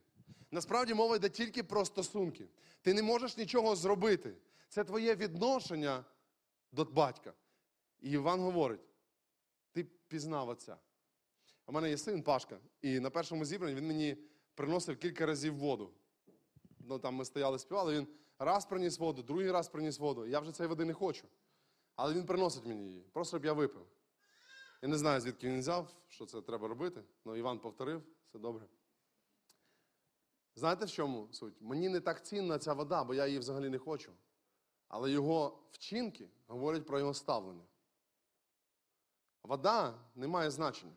Насправді 0.50 0.94
мова 0.94 1.16
йде 1.16 1.28
тільки 1.28 1.62
про 1.62 1.84
стосунки. 1.84 2.48
Ти 2.82 2.94
не 2.94 3.02
можеш 3.02 3.36
нічого 3.36 3.76
зробити. 3.76 4.36
Це 4.68 4.84
твоє 4.84 5.14
відношення 5.14 6.04
до 6.72 6.84
батька. 6.84 7.32
І 8.00 8.10
Іван 8.10 8.40
говорить: 8.40 8.80
ти 9.72 9.84
пізнав 9.84 10.48
отця. 10.48 10.76
У 11.66 11.72
мене 11.72 11.90
є 11.90 11.98
син 11.98 12.22
Пашка, 12.22 12.58
і 12.82 13.00
на 13.00 13.10
першому 13.10 13.44
зібранні 13.44 13.74
він 13.74 13.86
мені 13.86 14.16
приносив 14.54 14.98
кілька 14.98 15.26
разів 15.26 15.56
воду. 15.56 15.90
Ну, 16.78 16.98
там 16.98 17.14
ми 17.14 17.24
стояли, 17.24 17.58
співали, 17.58 17.94
він 17.94 18.08
раз 18.38 18.66
приніс 18.66 18.98
воду, 18.98 19.22
другий 19.22 19.50
раз 19.50 19.68
приніс 19.68 19.98
воду. 19.98 20.26
Я 20.26 20.40
вже 20.40 20.52
цієї 20.52 20.68
води 20.68 20.84
не 20.84 20.94
хочу. 20.94 21.28
Але 21.96 22.14
він 22.14 22.26
приносить 22.26 22.66
мені 22.66 22.88
її, 22.88 23.02
просто 23.12 23.36
щоб 23.36 23.44
я 23.44 23.52
випив. 23.52 23.86
Я 24.82 24.88
не 24.88 24.98
знаю, 24.98 25.20
звідки 25.20 25.48
він 25.48 25.58
взяв, 25.58 25.94
що 26.08 26.26
це 26.26 26.42
треба 26.42 26.68
робити. 26.68 27.04
але 27.24 27.38
Іван 27.38 27.58
повторив, 27.58 28.02
все 28.28 28.38
добре. 28.38 28.66
Знаєте, 30.54 30.84
в 30.84 30.90
чому 30.90 31.28
суть? 31.32 31.54
Мені 31.60 31.88
не 31.88 32.00
так 32.00 32.26
цінна 32.26 32.58
ця 32.58 32.72
вода, 32.72 33.04
бо 33.04 33.14
я 33.14 33.26
її 33.26 33.38
взагалі 33.38 33.68
не 33.68 33.78
хочу. 33.78 34.12
Але 34.88 35.10
його 35.10 35.58
вчинки 35.70 36.28
говорять 36.46 36.86
про 36.86 36.98
його 36.98 37.14
ставлення. 37.14 37.64
Вода 39.42 39.94
не 40.14 40.26
має 40.26 40.50
значення. 40.50 40.92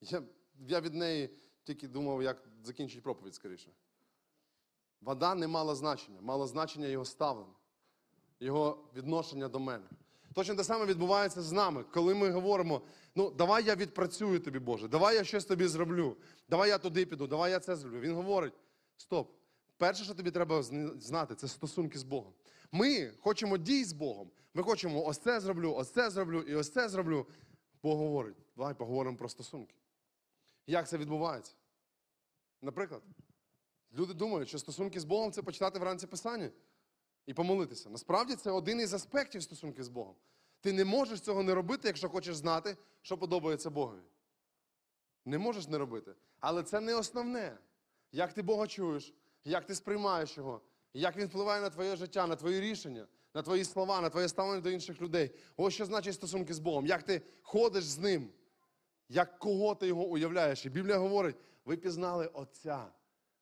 Я, 0.00 0.22
я 0.58 0.80
від 0.80 0.94
неї 0.94 1.30
тільки 1.64 1.88
думав, 1.88 2.22
як 2.22 2.48
закінчити 2.62 3.00
проповідь 3.00 3.34
скоріше. 3.34 3.70
Вода 5.00 5.34
не 5.34 5.48
мала 5.48 5.74
значення, 5.74 6.20
мало 6.20 6.46
значення 6.46 6.86
його 6.86 7.04
ставлення, 7.04 7.54
його 8.40 8.84
відношення 8.94 9.48
до 9.48 9.58
мене. 9.58 9.84
Точно 10.34 10.54
те 10.54 10.64
саме 10.64 10.86
відбувається 10.86 11.42
з 11.42 11.52
нами, 11.52 11.84
коли 11.94 12.14
ми 12.14 12.30
говоримо: 12.30 12.82
ну, 13.14 13.30
давай 13.30 13.64
я 13.64 13.74
відпрацюю 13.74 14.40
тобі, 14.40 14.58
Боже, 14.58 14.88
давай 14.88 15.16
я 15.16 15.24
щось 15.24 15.44
тобі 15.44 15.66
зроблю, 15.66 16.16
давай 16.48 16.68
я 16.68 16.78
туди 16.78 17.06
піду, 17.06 17.26
давай 17.26 17.50
я 17.50 17.60
це 17.60 17.76
зроблю. 17.76 18.00
Він 18.00 18.14
говорить: 18.14 18.54
стоп, 18.96 19.32
перше, 19.76 20.04
що 20.04 20.14
тобі 20.14 20.30
треба 20.30 20.62
знати, 20.98 21.34
це 21.34 21.48
стосунки 21.48 21.98
з 21.98 22.02
Богом. 22.02 22.32
Ми 22.72 23.12
хочемо 23.20 23.58
дій 23.58 23.84
з 23.84 23.92
Богом. 23.92 24.30
Ми 24.58 24.64
хочемо 24.64 25.04
ось 25.04 25.18
це 25.18 25.40
зроблю, 25.40 25.74
ось 25.74 25.90
це 25.90 26.10
зроблю 26.10 26.40
і 26.40 26.54
ось 26.54 26.70
це 26.70 26.88
зроблю. 26.88 27.26
Бог 27.82 27.98
говорить, 27.98 28.36
давай 28.56 28.74
поговоримо 28.74 29.16
про 29.16 29.28
стосунки. 29.28 29.74
Як 30.66 30.88
це 30.88 30.98
відбувається? 30.98 31.52
Наприклад, 32.62 33.02
люди 33.92 34.14
думають, 34.14 34.48
що 34.48 34.58
стосунки 34.58 35.00
з 35.00 35.04
Богом 35.04 35.32
це 35.32 35.42
почитати 35.42 35.78
вранці 35.78 36.06
Писання 36.06 36.50
і 37.26 37.34
помолитися. 37.34 37.90
Насправді 37.90 38.34
це 38.34 38.50
один 38.50 38.80
із 38.80 38.94
аспектів 38.94 39.42
стосунків 39.42 39.84
з 39.84 39.88
Богом. 39.88 40.14
Ти 40.60 40.72
не 40.72 40.84
можеш 40.84 41.20
цього 41.20 41.42
не 41.42 41.54
робити, 41.54 41.88
якщо 41.88 42.08
хочеш 42.08 42.36
знати, 42.36 42.76
що 43.02 43.18
подобається 43.18 43.70
Богові. 43.70 44.02
Не 45.24 45.38
можеш 45.38 45.68
не 45.68 45.78
робити. 45.78 46.14
Але 46.40 46.62
це 46.62 46.80
не 46.80 46.94
основне. 46.94 47.58
Як 48.12 48.32
ти 48.32 48.42
Бога 48.42 48.66
чуєш, 48.66 49.14
як 49.44 49.66
ти 49.66 49.74
сприймаєш 49.74 50.36
його, 50.36 50.60
як 50.94 51.16
він 51.16 51.26
впливає 51.26 51.62
на 51.62 51.70
твоє 51.70 51.96
життя, 51.96 52.26
на 52.26 52.36
твої 52.36 52.60
рішення, 52.60 53.06
на 53.34 53.42
твої 53.42 53.64
слова, 53.64 54.00
на 54.00 54.10
твоє 54.10 54.28
ставлення 54.28 54.60
до 54.60 54.70
інших 54.70 55.00
людей. 55.00 55.30
Ось 55.56 55.74
що 55.74 55.84
значить 55.84 56.14
стосунки 56.14 56.54
з 56.54 56.58
Богом. 56.58 56.86
Як 56.86 57.02
ти 57.02 57.22
ходиш 57.42 57.84
з 57.84 57.98
ним, 57.98 58.30
як 59.08 59.38
кого 59.38 59.74
ти 59.74 59.86
його 59.86 60.04
уявляєш. 60.04 60.66
І 60.66 60.70
Біблія 60.70 60.98
говорить, 60.98 61.36
Ви 61.64 61.76
пізнали 61.76 62.26
Отця. 62.26 62.86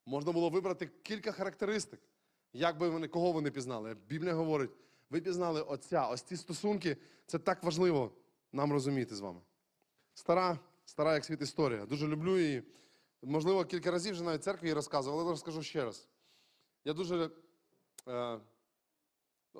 Можна 0.06 0.32
було 0.32 0.50
вибрати 0.50 0.90
кілька 1.02 1.32
характеристик, 1.32 2.00
як 2.52 2.78
би 2.78 2.88
вони, 2.88 3.08
кого 3.08 3.32
вони 3.32 3.50
пізнали. 3.50 3.94
Біблія 3.94 4.34
говорить, 4.34 4.70
ви 5.10 5.20
пізнали 5.20 5.62
Отця. 5.62 6.06
Ось 6.06 6.22
ці 6.22 6.36
стосунки 6.36 6.96
це 7.26 7.38
так 7.38 7.62
важливо 7.62 8.12
нам 8.52 8.72
розуміти 8.72 9.14
з 9.14 9.20
вами. 9.20 9.40
Стара, 10.14 10.58
стара 10.84 11.14
як 11.14 11.24
світ 11.24 11.42
історія. 11.42 11.86
Дуже 11.86 12.06
люблю 12.06 12.38
її. 12.38 12.62
Можливо, 13.22 13.64
кілька 13.64 13.90
разів 13.90 14.12
вже 14.12 14.22
навіть 14.22 14.44
церкві 14.44 14.66
її 14.66 14.74
розказував, 14.74 15.20
але 15.20 15.30
розкажу 15.30 15.62
ще 15.62 15.84
раз. 15.84 16.08
Я 16.84 16.92
дуже. 16.92 17.30
Е, 18.08 18.40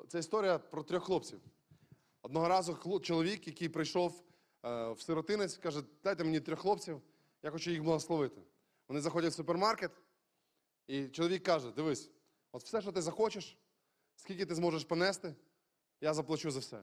це 0.09 0.19
історія 0.19 0.59
про 0.59 0.83
трьох 0.83 1.05
хлопців. 1.05 1.41
Одного 2.23 2.49
разу 2.49 3.01
чоловік, 3.03 3.47
який 3.47 3.69
прийшов 3.69 4.23
е, 4.65 4.93
в 4.93 5.01
сиротинець, 5.01 5.57
каже: 5.57 5.83
дайте 6.05 6.25
мені 6.25 6.41
трьох 6.41 6.61
хлопців, 6.61 7.03
я 7.43 7.51
хочу 7.51 7.71
їх 7.71 7.83
благословити. 7.83 8.43
Вони 8.89 9.01
заходять 9.01 9.33
в 9.33 9.37
супермаркет, 9.37 9.91
і 10.87 11.09
чоловік 11.09 11.43
каже: 11.43 11.71
дивись, 11.71 12.11
от 12.53 12.63
все, 12.63 12.81
що 12.81 12.93
ти 12.93 13.03
захочеш, 13.03 13.59
скільки 14.17 14.47
ти 14.47 14.55
зможеш 14.55 14.85
понести, 14.85 15.35
я 16.01 16.15
заплачу 16.15 16.51
за 16.51 16.59
все. 16.59 16.83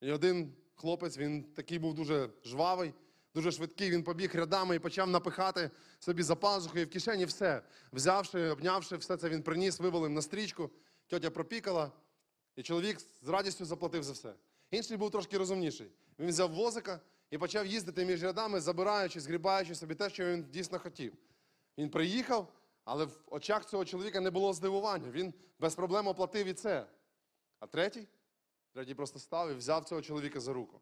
І 0.00 0.12
один 0.12 0.54
хлопець, 0.74 1.18
він 1.18 1.44
такий 1.44 1.78
був 1.78 1.94
дуже 1.94 2.30
жвавий, 2.44 2.94
дуже 3.34 3.52
швидкий. 3.52 3.90
Він 3.90 4.02
побіг 4.02 4.36
рядами 4.36 4.76
і 4.76 4.78
почав 4.78 5.10
напихати 5.10 5.70
собі 5.98 6.22
за 6.22 6.36
пазухою 6.36 6.86
в 6.86 6.90
кишені 6.90 7.24
все. 7.24 7.62
Взявши, 7.92 8.50
обнявши, 8.50 8.96
все 8.96 9.16
це 9.16 9.28
він 9.28 9.42
приніс, 9.42 9.80
вивалив 9.80 10.10
на 10.10 10.22
стрічку. 10.22 10.70
Тьотя 11.06 11.30
пропікала, 11.30 11.92
і 12.56 12.62
чоловік 12.62 13.00
з 13.22 13.28
радістю 13.28 13.64
заплатив 13.64 14.02
за 14.02 14.12
все. 14.12 14.34
Інший 14.70 14.96
був 14.96 15.10
трошки 15.10 15.38
розумніший. 15.38 15.90
Він 16.18 16.28
взяв 16.28 16.52
возика 16.52 17.00
і 17.30 17.38
почав 17.38 17.66
їздити 17.66 18.04
між 18.04 18.22
рядами, 18.22 18.60
забираючи, 18.60 19.20
згрібаючи 19.20 19.74
собі 19.74 19.94
те, 19.94 20.10
що 20.10 20.24
він 20.24 20.44
дійсно 20.44 20.78
хотів. 20.78 21.16
Він 21.78 21.90
приїхав, 21.90 22.52
але 22.84 23.04
в 23.04 23.18
очах 23.26 23.66
цього 23.66 23.84
чоловіка 23.84 24.20
не 24.20 24.30
було 24.30 24.52
здивування. 24.52 25.10
Він 25.10 25.34
без 25.58 25.74
проблем 25.74 26.06
оплатив 26.06 26.46
і 26.46 26.54
це. 26.54 26.86
А 27.60 27.66
третій? 27.66 28.06
Третій 28.72 28.94
просто 28.94 29.18
став 29.18 29.50
і 29.50 29.54
взяв 29.54 29.84
цього 29.84 30.02
чоловіка 30.02 30.40
за 30.40 30.52
руку. 30.52 30.80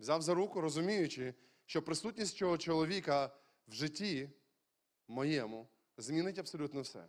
Взяв 0.00 0.22
за 0.22 0.34
руку, 0.34 0.60
розуміючи, 0.60 1.34
що 1.66 1.82
присутність 1.82 2.36
цього 2.36 2.58
чоловіка 2.58 3.30
в 3.68 3.72
житті 3.72 4.30
моєму 5.08 5.68
змінить 5.96 6.38
абсолютно 6.38 6.80
все. 6.80 7.04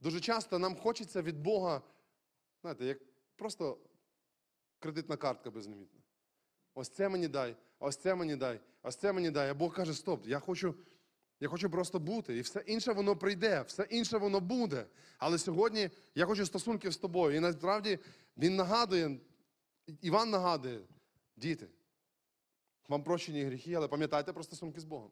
Дуже 0.00 0.20
часто 0.20 0.58
нам 0.58 0.76
хочеться 0.76 1.22
від 1.22 1.38
Бога, 1.38 1.82
знаєте, 2.66 2.84
як 2.84 2.98
просто 3.36 3.78
кредитна 4.78 5.16
картка 5.16 5.50
безлімітна. 5.50 6.00
Ось 6.74 6.88
це 6.88 7.08
мені 7.08 7.28
дай, 7.28 7.56
ось 7.78 7.96
це 7.96 8.14
мені 8.14 8.36
дай, 8.36 8.60
ось 8.82 8.96
це 8.96 9.12
мені 9.12 9.30
дай. 9.30 9.50
А 9.50 9.54
Бог 9.54 9.74
каже: 9.74 9.94
стоп, 9.94 10.26
я 10.26 10.40
хочу, 10.40 10.74
я 11.40 11.48
хочу 11.48 11.70
просто 11.70 11.98
бути. 11.98 12.36
І 12.36 12.40
все 12.40 12.60
інше 12.60 12.92
воно 12.92 13.16
прийде, 13.16 13.62
все 13.62 13.86
інше 13.90 14.18
воно 14.18 14.40
буде. 14.40 14.86
Але 15.18 15.38
сьогодні 15.38 15.90
я 16.14 16.26
хочу 16.26 16.46
стосунків 16.46 16.92
з 16.92 16.96
тобою. 16.96 17.36
І 17.36 17.40
насправді 17.40 17.98
він 18.36 18.56
нагадує, 18.56 19.20
Іван 20.00 20.30
нагадує, 20.30 20.80
діти, 21.36 21.68
вам 22.88 23.04
прощені 23.04 23.44
гріхи, 23.44 23.74
але 23.74 23.88
пам'ятайте 23.88 24.32
про 24.32 24.42
стосунки 24.42 24.80
з 24.80 24.84
Богом. 24.84 25.10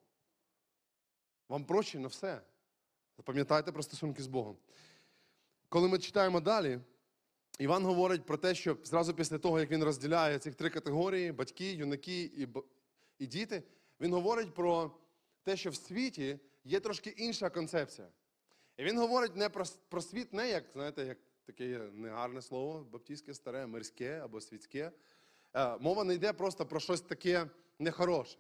Вам 1.48 1.64
прощено 1.64 2.08
все. 2.08 2.40
Пам'ятайте 3.24 3.72
про 3.72 3.82
стосунки 3.82 4.22
з 4.22 4.26
Богом. 4.26 4.56
Коли 5.68 5.88
ми 5.88 5.98
читаємо 5.98 6.40
далі, 6.40 6.80
Іван 7.58 7.84
говорить 7.84 8.26
про 8.26 8.36
те, 8.36 8.54
що 8.54 8.76
зразу 8.84 9.14
після 9.14 9.38
того, 9.38 9.60
як 9.60 9.70
він 9.70 9.84
розділяє 9.84 10.38
ці 10.38 10.50
три 10.50 10.70
категорії 10.70 11.32
батьки, 11.32 11.72
юнаки 11.72 12.22
і, 12.22 12.48
і 13.18 13.26
діти, 13.26 13.62
він 14.00 14.12
говорить 14.12 14.54
про 14.54 14.90
те, 15.42 15.56
що 15.56 15.70
в 15.70 15.76
світі 15.76 16.38
є 16.64 16.80
трошки 16.80 17.10
інша 17.10 17.50
концепція. 17.50 18.08
І 18.76 18.84
він 18.84 18.98
говорить 18.98 19.36
не 19.36 19.48
про, 19.48 19.64
про 19.88 20.02
світ, 20.02 20.32
не 20.32 20.48
як, 20.48 20.64
знаєте, 20.72 21.04
як 21.04 21.18
таке 21.46 21.78
негарне 21.92 22.42
слово, 22.42 22.86
баптійське, 22.92 23.34
старе, 23.34 23.66
мирське 23.66 24.20
або 24.24 24.40
світське. 24.40 24.92
Е, 25.54 25.76
Мова 25.80 26.04
не 26.04 26.14
йде 26.14 26.32
просто 26.32 26.66
про 26.66 26.80
щось 26.80 27.00
таке 27.00 27.50
нехороше. 27.78 28.38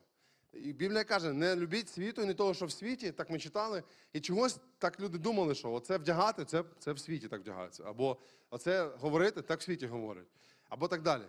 І 0.62 0.72
Біблія 0.72 1.04
каже, 1.04 1.32
не 1.32 1.56
любіть 1.56 1.88
світу 1.88 2.26
не 2.26 2.34
того, 2.34 2.54
що 2.54 2.66
в 2.66 2.72
світі, 2.72 3.12
так 3.12 3.30
ми 3.30 3.38
читали. 3.38 3.82
І 4.12 4.20
чогось 4.20 4.58
так 4.78 5.00
люди 5.00 5.18
думали, 5.18 5.54
що 5.54 5.72
оце 5.72 5.98
вдягати, 5.98 6.44
це, 6.44 6.64
це 6.78 6.92
в 6.92 6.98
світі 6.98 7.28
так 7.28 7.40
вдягається. 7.40 7.84
Або 7.86 8.16
оце 8.50 8.90
говорити, 9.00 9.42
так 9.42 9.60
в 9.60 9.62
світі 9.62 9.86
говорять. 9.86 10.26
Або 10.68 10.88
так 10.88 11.02
далі. 11.02 11.22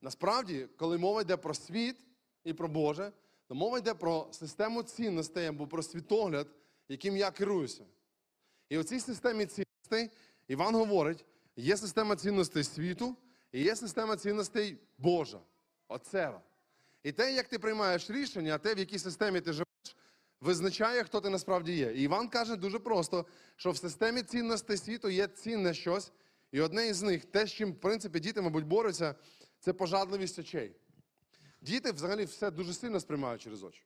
Насправді, 0.00 0.68
коли 0.76 0.98
мова 0.98 1.20
йде 1.20 1.36
про 1.36 1.54
світ 1.54 1.96
і 2.44 2.52
про 2.52 2.68
Боже, 2.68 3.12
то 3.46 3.54
мова 3.54 3.78
йде 3.78 3.94
про 3.94 4.28
систему 4.30 4.82
цінностей 4.82 5.46
або 5.46 5.66
про 5.66 5.82
світогляд, 5.82 6.46
яким 6.88 7.16
я 7.16 7.30
керуюся. 7.30 7.84
І 8.68 8.78
у 8.78 8.82
цій 8.82 9.00
системі 9.00 9.46
цінностей 9.46 10.10
Іван 10.48 10.74
говорить, 10.74 11.24
є 11.56 11.76
система 11.76 12.16
цінностей 12.16 12.64
світу 12.64 13.16
і 13.52 13.62
є 13.62 13.76
система 13.76 14.16
цінностей 14.16 14.78
Божа, 14.98 15.40
Отцева. 15.88 16.40
І 17.02 17.12
те, 17.12 17.32
як 17.32 17.48
ти 17.48 17.58
приймаєш 17.58 18.10
рішення, 18.10 18.58
те, 18.58 18.74
в 18.74 18.78
якій 18.78 18.98
системі 18.98 19.40
ти 19.40 19.52
живеш, 19.52 19.96
визначає, 20.40 21.04
хто 21.04 21.20
ти 21.20 21.30
насправді 21.30 21.72
є. 21.72 21.92
І 21.92 22.02
Іван 22.02 22.28
каже 22.28 22.56
дуже 22.56 22.78
просто, 22.78 23.26
що 23.56 23.70
в 23.70 23.76
системі 23.76 24.22
цінностей 24.22 24.76
світу 24.76 25.08
є 25.08 25.26
цінне 25.26 25.74
щось, 25.74 26.12
і 26.52 26.60
одне 26.60 26.86
із 26.86 27.02
них, 27.02 27.24
те, 27.24 27.46
з 27.46 27.52
чим, 27.52 27.72
в 27.72 27.80
принципі, 27.80 28.20
діти, 28.20 28.40
мабуть, 28.40 28.66
борються, 28.66 29.14
це 29.60 29.72
пожадливість 29.72 30.38
очей. 30.38 30.76
Діти 31.60 31.92
взагалі 31.92 32.24
все 32.24 32.50
дуже 32.50 32.74
сильно 32.74 33.00
сприймають 33.00 33.42
через 33.42 33.62
очі. 33.62 33.82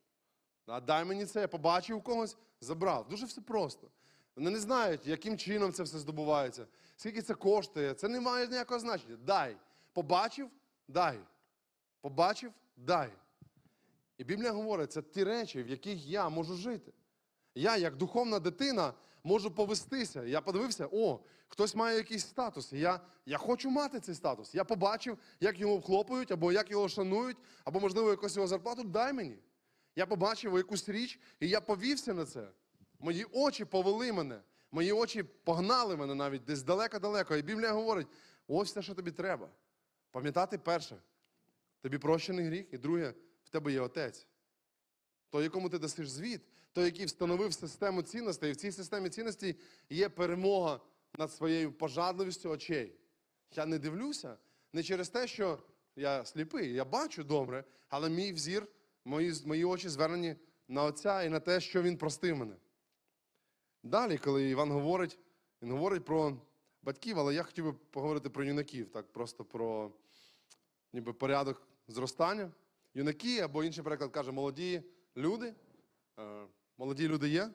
А 0.65 0.81
дай 0.81 1.05
мені 1.05 1.25
це, 1.25 1.41
я 1.41 1.47
побачив 1.47 2.03
когось, 2.03 2.37
забрав. 2.61 3.07
Дуже 3.09 3.25
все 3.25 3.41
просто. 3.41 3.91
Вони 4.35 4.49
не 4.49 4.59
знають, 4.59 5.07
яким 5.07 5.37
чином 5.37 5.73
це 5.73 5.83
все 5.83 5.99
здобувається, 5.99 6.67
скільки 6.95 7.21
це 7.21 7.33
коштує. 7.33 7.93
Це 7.93 8.07
не 8.07 8.19
має 8.19 8.47
ніякого 8.47 8.79
значення. 8.79 9.17
Дай. 9.25 9.57
Побачив, 9.93 10.49
дай. 10.87 11.19
Побачив, 12.01 12.51
дай. 12.77 13.09
І 14.17 14.23
Біблія 14.23 14.51
говорить, 14.51 14.91
це 14.91 15.01
ті 15.01 15.23
речі, 15.23 15.63
в 15.63 15.67
яких 15.67 16.05
я 16.05 16.29
можу 16.29 16.55
жити. 16.55 16.93
Я, 17.55 17.77
як 17.77 17.95
духовна 17.95 18.39
дитина, 18.39 18.93
можу 19.23 19.51
повестися. 19.51 20.23
Я 20.23 20.41
подивився, 20.41 20.89
о, 20.91 21.19
хтось 21.47 21.75
має 21.75 21.97
якийсь 21.97 22.27
статус. 22.27 22.73
Я, 22.73 22.99
я 23.25 23.37
хочу 23.37 23.69
мати 23.69 23.99
цей 23.99 24.15
статус. 24.15 24.55
Я 24.55 24.63
побачив, 24.63 25.17
як 25.39 25.59
його 25.59 25.77
вхлопують, 25.77 26.31
або 26.31 26.51
як 26.51 26.71
його 26.71 26.89
шанують, 26.89 27.37
або, 27.63 27.79
можливо, 27.79 28.09
якусь 28.09 28.35
його 28.35 28.47
зарплату, 28.47 28.83
дай 28.83 29.13
мені. 29.13 29.39
Я 29.95 30.05
побачив 30.05 30.57
якусь 30.57 30.89
річ, 30.89 31.19
і 31.39 31.49
я 31.49 31.61
повівся 31.61 32.13
на 32.13 32.25
це. 32.25 32.47
Мої 32.99 33.25
очі 33.31 33.65
повели 33.65 34.13
мене, 34.13 34.41
мої 34.71 34.91
очі 34.91 35.23
погнали 35.23 35.95
мене 35.95 36.15
навіть 36.15 36.43
десь 36.43 36.63
далеко-далеко. 36.63 37.35
І 37.35 37.41
Біблія 37.41 37.71
говорить: 37.71 38.07
ось 38.47 38.73
те, 38.73 38.81
що 38.81 38.93
тобі 38.93 39.11
треба. 39.11 39.49
Пам'ятати 40.11 40.57
перше, 40.57 40.95
тобі 41.81 41.97
прощений 41.97 42.45
гріх, 42.45 42.65
і 42.71 42.77
друге, 42.77 43.13
в 43.43 43.49
тебе 43.49 43.71
є 43.71 43.81
отець. 43.81 44.27
Той, 45.29 45.43
якому 45.43 45.69
ти 45.69 45.79
дасиш 45.79 46.09
звіт, 46.09 46.41
той, 46.73 46.85
який 46.85 47.05
встановив 47.05 47.53
систему 47.53 48.01
цінностей, 48.01 48.49
і 48.49 48.53
в 48.53 48.55
цій 48.55 48.71
системі 48.71 49.09
цінностей 49.09 49.55
є 49.89 50.09
перемога 50.09 50.79
над 51.17 51.31
своєю 51.31 51.71
пожадливістю 51.71 52.49
очей. 52.49 52.95
Я 53.55 53.65
не 53.65 53.79
дивлюся 53.79 54.37
не 54.73 54.83
через 54.83 55.09
те, 55.09 55.27
що 55.27 55.59
я 55.95 56.25
сліпий, 56.25 56.73
я 56.73 56.85
бачу 56.85 57.23
добре, 57.23 57.63
але 57.89 58.09
мій 58.09 58.33
взір, 58.33 58.67
мої, 59.05 59.33
мої 59.45 59.65
очі 59.65 59.89
звернені 59.89 60.35
на 60.67 60.83
Отця 60.83 61.23
і 61.23 61.29
на 61.29 61.39
те, 61.39 61.59
що 61.59 61.81
Він 61.81 61.97
простив 61.97 62.37
мене. 62.37 62.55
Далі, 63.83 64.17
коли 64.17 64.49
Іван 64.49 64.71
говорить, 64.71 65.19
він 65.61 65.71
говорить 65.71 66.05
про 66.05 66.37
батьків, 66.81 67.19
але 67.19 67.33
я 67.33 67.43
хотів 67.43 67.65
би 67.65 67.73
поговорити 67.73 68.29
про 68.29 68.43
юнаків, 68.43 68.91
так 68.91 69.13
просто 69.13 69.45
про 69.45 69.91
ніби 70.97 71.13
порядок 71.13 71.67
зростання. 71.87 72.51
Юнаки, 72.93 73.39
або 73.39 73.63
інший 73.63 73.83
переклад 73.83 74.11
каже, 74.11 74.31
молоді 74.31 74.83
люди. 75.17 75.53
Е, 76.19 76.45
Молоді 76.77 77.07
люди 77.07 77.29
є? 77.29 77.49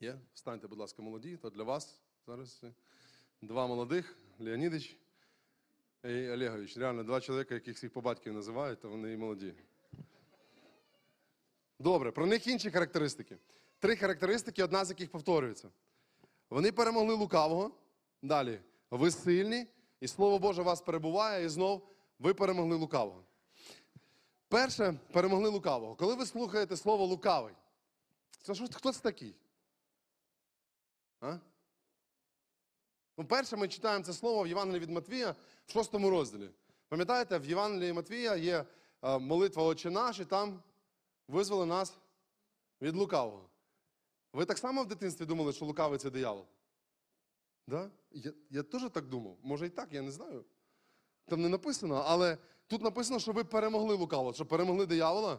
Є? 0.00 0.18
Встаньте, 0.34 0.68
будь 0.68 0.78
ласка, 0.78 1.02
молоді, 1.02 1.36
то 1.36 1.50
для 1.50 1.62
вас 1.62 2.00
зараз 2.26 2.64
два 3.40 3.66
молодих, 3.66 4.18
Леонідич 4.38 4.96
і 6.04 6.28
Олегович. 6.30 6.76
Реально, 6.76 7.04
два 7.04 7.20
чоловіка, 7.20 7.54
яких 7.54 7.76
всіх 7.76 7.92
по 7.92 8.00
батьків 8.00 8.32
називають, 8.32 8.80
то 8.80 8.88
вони 8.88 9.12
і 9.12 9.16
молоді. 9.16 9.54
Добре, 11.78 12.12
про 12.12 12.26
них 12.26 12.46
інші 12.46 12.70
характеристики. 12.70 13.38
Три 13.78 13.96
характеристики, 13.96 14.64
одна 14.64 14.84
з 14.84 14.90
яких 14.90 15.10
повторюється. 15.10 15.70
Вони 16.50 16.72
перемогли 16.72 17.14
лукавого. 17.14 17.70
Далі. 18.22 18.60
Ви 18.90 19.10
сильні, 19.10 19.66
і 20.02 20.08
Слово 20.08 20.38
Боже 20.38 20.62
вас 20.62 20.80
перебуває, 20.80 21.44
і 21.44 21.48
знов 21.48 21.88
ви 22.18 22.34
перемогли 22.34 22.76
лукавого. 22.76 23.24
Перше, 24.48 24.94
перемогли 25.12 25.48
лукавого. 25.48 25.94
Коли 25.94 26.14
ви 26.14 26.26
слухаєте 26.26 26.76
слово 26.76 27.06
лукавий, 27.06 27.54
це 28.42 28.54
що, 28.54 28.66
хто 28.72 28.92
це 28.92 29.00
такий? 29.00 29.34
А? 31.20 31.38
Ну, 33.18 33.24
перше, 33.24 33.56
ми 33.56 33.68
читаємо 33.68 34.04
це 34.04 34.12
слово 34.12 34.42
в 34.42 34.46
Євангелії 34.46 34.80
від 34.80 34.90
Матвія 34.90 35.34
в 35.66 35.72
шостому 35.72 36.10
розділі. 36.10 36.50
Пам'ятаєте, 36.88 37.38
в 37.38 37.46
Євангелії 37.46 37.92
Матвія 37.92 38.36
є 38.36 38.64
е, 39.02 39.18
молитва 39.18 39.62
Отче 39.62 39.90
наш, 39.90 40.18
і 40.18 40.24
там 40.24 40.62
визвали 41.28 41.66
нас 41.66 41.94
Від 42.80 42.96
лукавого. 42.96 43.48
Ви 44.32 44.44
так 44.44 44.58
само 44.58 44.82
в 44.82 44.86
дитинстві 44.86 45.26
думали, 45.26 45.52
що 45.52 45.64
лукавий 45.64 45.98
це 45.98 46.10
диявол? 46.10 46.46
Да? 47.66 47.90
Я, 48.10 48.32
я 48.50 48.62
теж 48.62 48.90
так 48.90 49.06
думав. 49.06 49.36
Може 49.42 49.66
і 49.66 49.70
так, 49.70 49.92
я 49.92 50.02
не 50.02 50.10
знаю. 50.10 50.44
Там 51.26 51.42
не 51.42 51.48
написано, 51.48 52.04
але 52.06 52.38
тут 52.66 52.82
написано, 52.82 53.18
що 53.18 53.32
ви 53.32 53.44
перемогли 53.44 53.94
лукавого, 53.94 54.32
що 54.32 54.46
перемогли 54.46 54.86
диявола. 54.86 55.38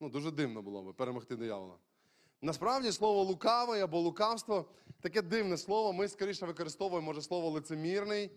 Ну, 0.00 0.08
дуже 0.08 0.30
дивно 0.30 0.62
було 0.62 0.82
би 0.82 0.92
перемогти 0.92 1.36
диявола. 1.36 1.74
Насправді 2.42 2.92
слово 2.92 3.22
лукавий 3.22 3.80
або 3.80 4.00
лукавство 4.00 4.64
таке 5.00 5.22
дивне 5.22 5.56
слово. 5.56 5.92
Ми 5.92 6.08
скоріше 6.08 6.46
використовуємо, 6.46 7.06
може, 7.06 7.22
слово 7.22 7.50
лицемірний, 7.50 8.30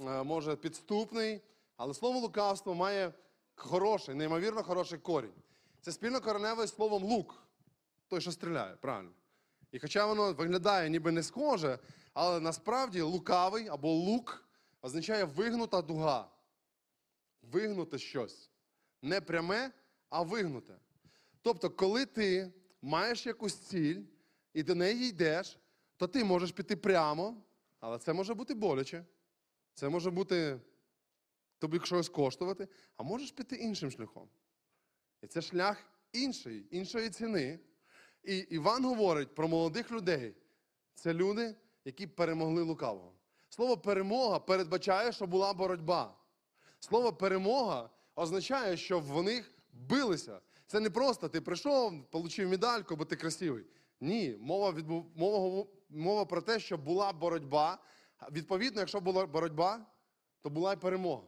е, 0.00 0.22
може 0.22 0.56
підступний. 0.56 1.40
Але 1.76 1.94
слово 1.94 2.18
лукавство 2.18 2.74
має 2.74 3.12
хороший, 3.54 4.14
неймовірно 4.14 4.62
хороший 4.62 4.98
корінь. 4.98 5.32
Це 5.80 5.92
спільно 5.92 6.20
кореневе 6.20 6.66
з 6.66 6.74
словом 6.74 7.04
лук, 7.04 7.42
той, 8.08 8.20
що 8.20 8.32
стріляє, 8.32 8.76
правильно. 8.76 9.10
І 9.74 9.78
хоча 9.78 10.06
воно 10.06 10.32
виглядає 10.32 10.90
ніби 10.90 11.12
не 11.12 11.22
схоже, 11.22 11.78
але 12.12 12.40
насправді 12.40 13.00
лукавий 13.00 13.68
або 13.68 13.92
лук 13.92 14.48
означає 14.82 15.24
вигнута 15.24 15.82
дуга. 15.82 16.30
Вигнуте 17.42 17.98
щось. 17.98 18.50
Не 19.02 19.20
пряме, 19.20 19.72
а 20.08 20.22
вигнуте. 20.22 20.78
Тобто, 21.42 21.70
коли 21.70 22.06
ти 22.06 22.52
маєш 22.82 23.26
якусь 23.26 23.56
ціль 23.56 24.02
і 24.52 24.62
до 24.62 24.74
неї 24.74 25.08
йдеш, 25.08 25.58
то 25.96 26.06
ти 26.06 26.24
можеш 26.24 26.52
піти 26.52 26.76
прямо, 26.76 27.42
але 27.80 27.98
це 27.98 28.12
може 28.12 28.34
бути 28.34 28.54
боляче. 28.54 29.04
Це 29.74 29.88
може 29.88 30.10
бути 30.10 30.60
тобі 31.58 31.80
щось 31.84 32.08
коштувати, 32.08 32.68
а 32.96 33.02
можеш 33.02 33.32
піти 33.32 33.56
іншим 33.56 33.90
шляхом. 33.90 34.28
І 35.22 35.26
це 35.26 35.42
шлях 35.42 35.84
інший, 36.12 36.66
іншої 36.70 37.10
ціни. 37.10 37.60
І 38.24 38.36
Іван 38.36 38.84
говорить 38.84 39.34
про 39.34 39.48
молодих 39.48 39.90
людей. 39.92 40.34
Це 40.94 41.14
люди, 41.14 41.54
які 41.84 42.06
перемогли 42.06 42.62
лукавого. 42.62 43.12
Слово 43.48 43.76
перемога 43.76 44.38
передбачає, 44.38 45.12
що 45.12 45.26
була 45.26 45.52
боротьба. 45.52 46.14
Слово 46.80 47.12
перемога 47.12 47.90
означає, 48.14 48.76
що 48.76 49.00
в 49.00 49.22
них 49.22 49.54
билися. 49.72 50.40
Це 50.66 50.80
не 50.80 50.90
просто 50.90 51.28
ти 51.28 51.40
прийшов, 51.40 51.92
отримав 52.12 52.50
медальку, 52.50 52.96
бо 52.96 53.04
ти 53.04 53.16
красивий. 53.16 53.64
Ні, 54.00 54.36
мова, 54.40 54.72
відбу... 54.72 55.06
мова, 55.16 55.66
мова 55.90 56.24
про 56.24 56.42
те, 56.42 56.60
що 56.60 56.78
була 56.78 57.12
боротьба. 57.12 57.78
Відповідно, 58.32 58.80
якщо 58.80 59.00
була 59.00 59.26
боротьба, 59.26 59.86
то 60.42 60.50
була 60.50 60.72
й 60.72 60.76
перемога. 60.76 61.22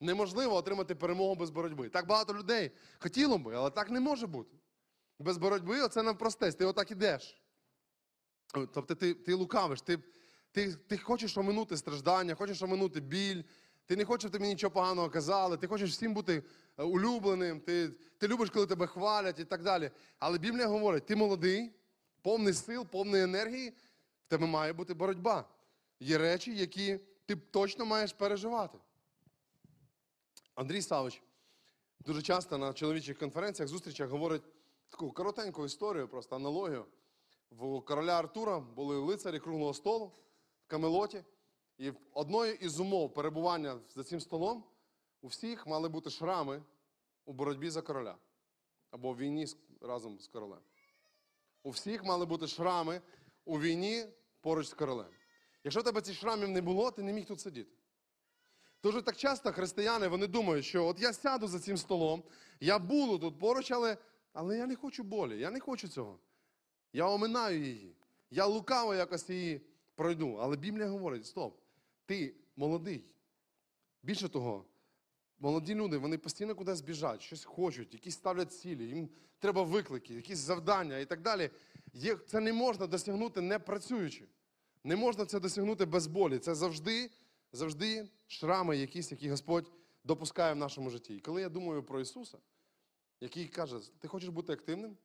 Неможливо 0.00 0.54
отримати 0.54 0.94
перемогу 0.94 1.34
без 1.34 1.50
боротьби. 1.50 1.88
Так 1.88 2.06
багато 2.06 2.34
людей 2.34 2.70
хотіло 2.98 3.38
би, 3.38 3.54
але 3.54 3.70
так 3.70 3.90
не 3.90 4.00
може 4.00 4.26
бути. 4.26 4.56
Без 5.18 5.38
боротьби 5.38 5.82
оце 5.82 6.02
навпростець, 6.02 6.54
ти 6.54 6.64
отак 6.64 6.90
ідеш. 6.90 7.42
Тобто 8.52 8.94
ти, 8.94 9.14
ти 9.14 9.34
лукавиш, 9.34 9.80
ти, 9.80 9.98
ти, 10.52 10.74
ти 10.74 10.98
хочеш 10.98 11.38
оминути 11.38 11.76
страждання, 11.76 12.34
хочеш 12.34 12.62
оминути 12.62 13.00
біль, 13.00 13.42
ти 13.86 13.96
не 13.96 14.04
хочеш, 14.04 14.22
щоб 14.22 14.32
тобі 14.32 14.44
нічого 14.44 14.70
поганого 14.70 15.10
казали, 15.10 15.56
ти 15.56 15.66
хочеш 15.66 15.90
всім 15.90 16.14
бути 16.14 16.42
е, 16.78 16.82
улюбленим, 16.82 17.60
ти, 17.60 17.88
ти 18.18 18.28
любиш, 18.28 18.50
коли 18.50 18.66
тебе 18.66 18.86
хвалять 18.86 19.38
і 19.38 19.44
так 19.44 19.62
далі. 19.62 19.90
Але 20.18 20.38
Біблія 20.38 20.66
говорить, 20.66 21.06
ти 21.06 21.16
молодий, 21.16 21.70
повний 22.22 22.54
сил, 22.54 22.86
повний 22.86 23.22
енергії, 23.22 23.70
в 24.26 24.28
тебе 24.28 24.46
має 24.46 24.72
бути 24.72 24.94
боротьба. 24.94 25.48
Є 26.00 26.18
речі, 26.18 26.56
які 26.56 27.00
ти 27.26 27.36
точно 27.36 27.86
маєш 27.86 28.12
переживати. 28.12 28.78
Андрій 30.54 30.82
Савич 30.82 31.22
дуже 32.00 32.22
часто 32.22 32.58
на 32.58 32.72
чоловічих 32.72 33.18
конференціях, 33.18 33.68
зустрічах 33.68 34.08
говорить 34.08 34.42
таку 34.94 35.12
коротеньку 35.12 35.64
історію, 35.64 36.08
просто 36.08 36.36
аналогію. 36.36 36.86
В 37.50 37.80
короля 37.80 38.18
Артура 38.18 38.60
були 38.60 38.96
лицарі 38.96 39.38
круглого 39.38 39.74
столу 39.74 40.12
в 40.64 40.66
Камелоті. 40.66 41.24
І 41.78 41.92
одною 42.12 42.54
із 42.54 42.80
умов 42.80 43.14
перебування 43.14 43.80
за 43.94 44.04
цим 44.04 44.20
столом 44.20 44.64
у 45.22 45.26
всіх 45.26 45.66
мали 45.66 45.88
бути 45.88 46.10
шрами 46.10 46.62
у 47.24 47.32
боротьбі 47.32 47.70
за 47.70 47.82
короля 47.82 48.16
або 48.90 49.12
в 49.12 49.18
війні 49.18 49.46
разом 49.80 50.20
з 50.20 50.28
королем. 50.28 50.60
У 51.62 51.70
всіх 51.70 52.04
мали 52.04 52.26
бути 52.26 52.46
шрами 52.46 53.00
у 53.44 53.60
війні 53.60 54.06
поруч 54.40 54.66
з 54.66 54.74
королем. 54.74 55.10
Якщо 55.64 55.80
в 55.80 55.84
тебе 55.84 56.00
цих 56.00 56.16
шрамів 56.16 56.48
не 56.48 56.60
було, 56.60 56.90
ти 56.90 57.02
не 57.02 57.12
міг 57.12 57.26
тут 57.26 57.40
сидіти. 57.40 57.72
Дуже 58.82 59.02
так 59.02 59.16
часто 59.16 59.52
християни 59.52 60.08
вони 60.08 60.26
думають, 60.26 60.64
що 60.64 60.86
от 60.86 61.00
я 61.00 61.12
сяду 61.12 61.48
за 61.48 61.58
цим 61.58 61.76
столом, 61.76 62.22
я 62.60 62.78
буду 62.78 63.18
тут 63.18 63.38
поруч, 63.38 63.70
але, 63.70 63.96
але 64.34 64.58
я 64.58 64.66
не 64.66 64.76
хочу 64.76 65.02
болі, 65.02 65.38
я 65.38 65.50
не 65.50 65.60
хочу 65.60 65.88
цього. 65.88 66.18
Я 66.92 67.06
оминаю 67.06 67.64
її. 67.64 67.96
Я 68.30 68.46
лукаво 68.46 68.94
якось 68.94 69.30
її 69.30 69.60
пройду. 69.94 70.36
Але 70.40 70.56
Біблія 70.56 70.88
говорить: 70.88 71.26
стоп, 71.26 71.60
ти 72.06 72.34
молодий. 72.56 73.04
Більше 74.02 74.28
того, 74.28 74.64
молоді 75.38 75.74
люди, 75.74 75.98
вони 75.98 76.18
постійно 76.18 76.54
кудись 76.54 76.80
біжать, 76.80 77.22
щось 77.22 77.44
хочуть, 77.44 77.94
якісь 77.94 78.14
ставлять 78.14 78.52
цілі, 78.52 78.84
їм 78.84 79.08
треба 79.38 79.62
виклики, 79.62 80.14
якісь 80.14 80.38
завдання 80.38 80.98
і 80.98 81.06
так 81.06 81.22
далі. 81.22 81.50
Це 82.26 82.40
не 82.40 82.52
можна 82.52 82.86
досягнути 82.86 83.40
не 83.40 83.58
працюючи. 83.58 84.24
Не 84.84 84.96
можна 84.96 85.26
це 85.26 85.40
досягнути 85.40 85.84
без 85.84 86.06
болі. 86.06 86.38
Це 86.38 86.54
завжди, 86.54 87.10
завжди 87.52 88.08
шрами 88.26 88.76
якісь, 88.76 89.10
які 89.10 89.30
Господь 89.30 89.72
допускає 90.04 90.52
в 90.52 90.56
нашому 90.56 90.90
житті. 90.90 91.16
І 91.16 91.20
коли 91.20 91.40
я 91.40 91.48
думаю 91.48 91.82
про 91.82 92.00
Ісуса, 92.00 92.38
який 93.20 93.48
каже, 93.48 93.80
ти 93.98 94.08
хочеш 94.08 94.28
бути 94.28 94.52
активним? 94.52 94.96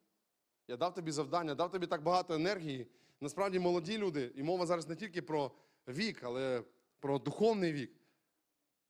Я 0.67 0.78
дав 0.78 0.93
тобі 0.93 1.12
завдання, 1.12 1.56
дав 1.56 1.72
тобі 1.72 1.88
так 1.88 2.04
багато 2.04 2.34
енергії. 2.34 2.88
Насправді 3.22 3.60
молоді 3.60 3.98
люди, 3.98 4.32
і 4.36 4.43
мова 4.43 4.65
зараз 4.65 4.88
не 4.88 4.95
тільки 4.95 5.22
про 5.22 5.52
вік, 5.88 6.24
але 6.24 6.63
про 7.00 7.19
духовний 7.19 7.74
вік. 7.74 7.91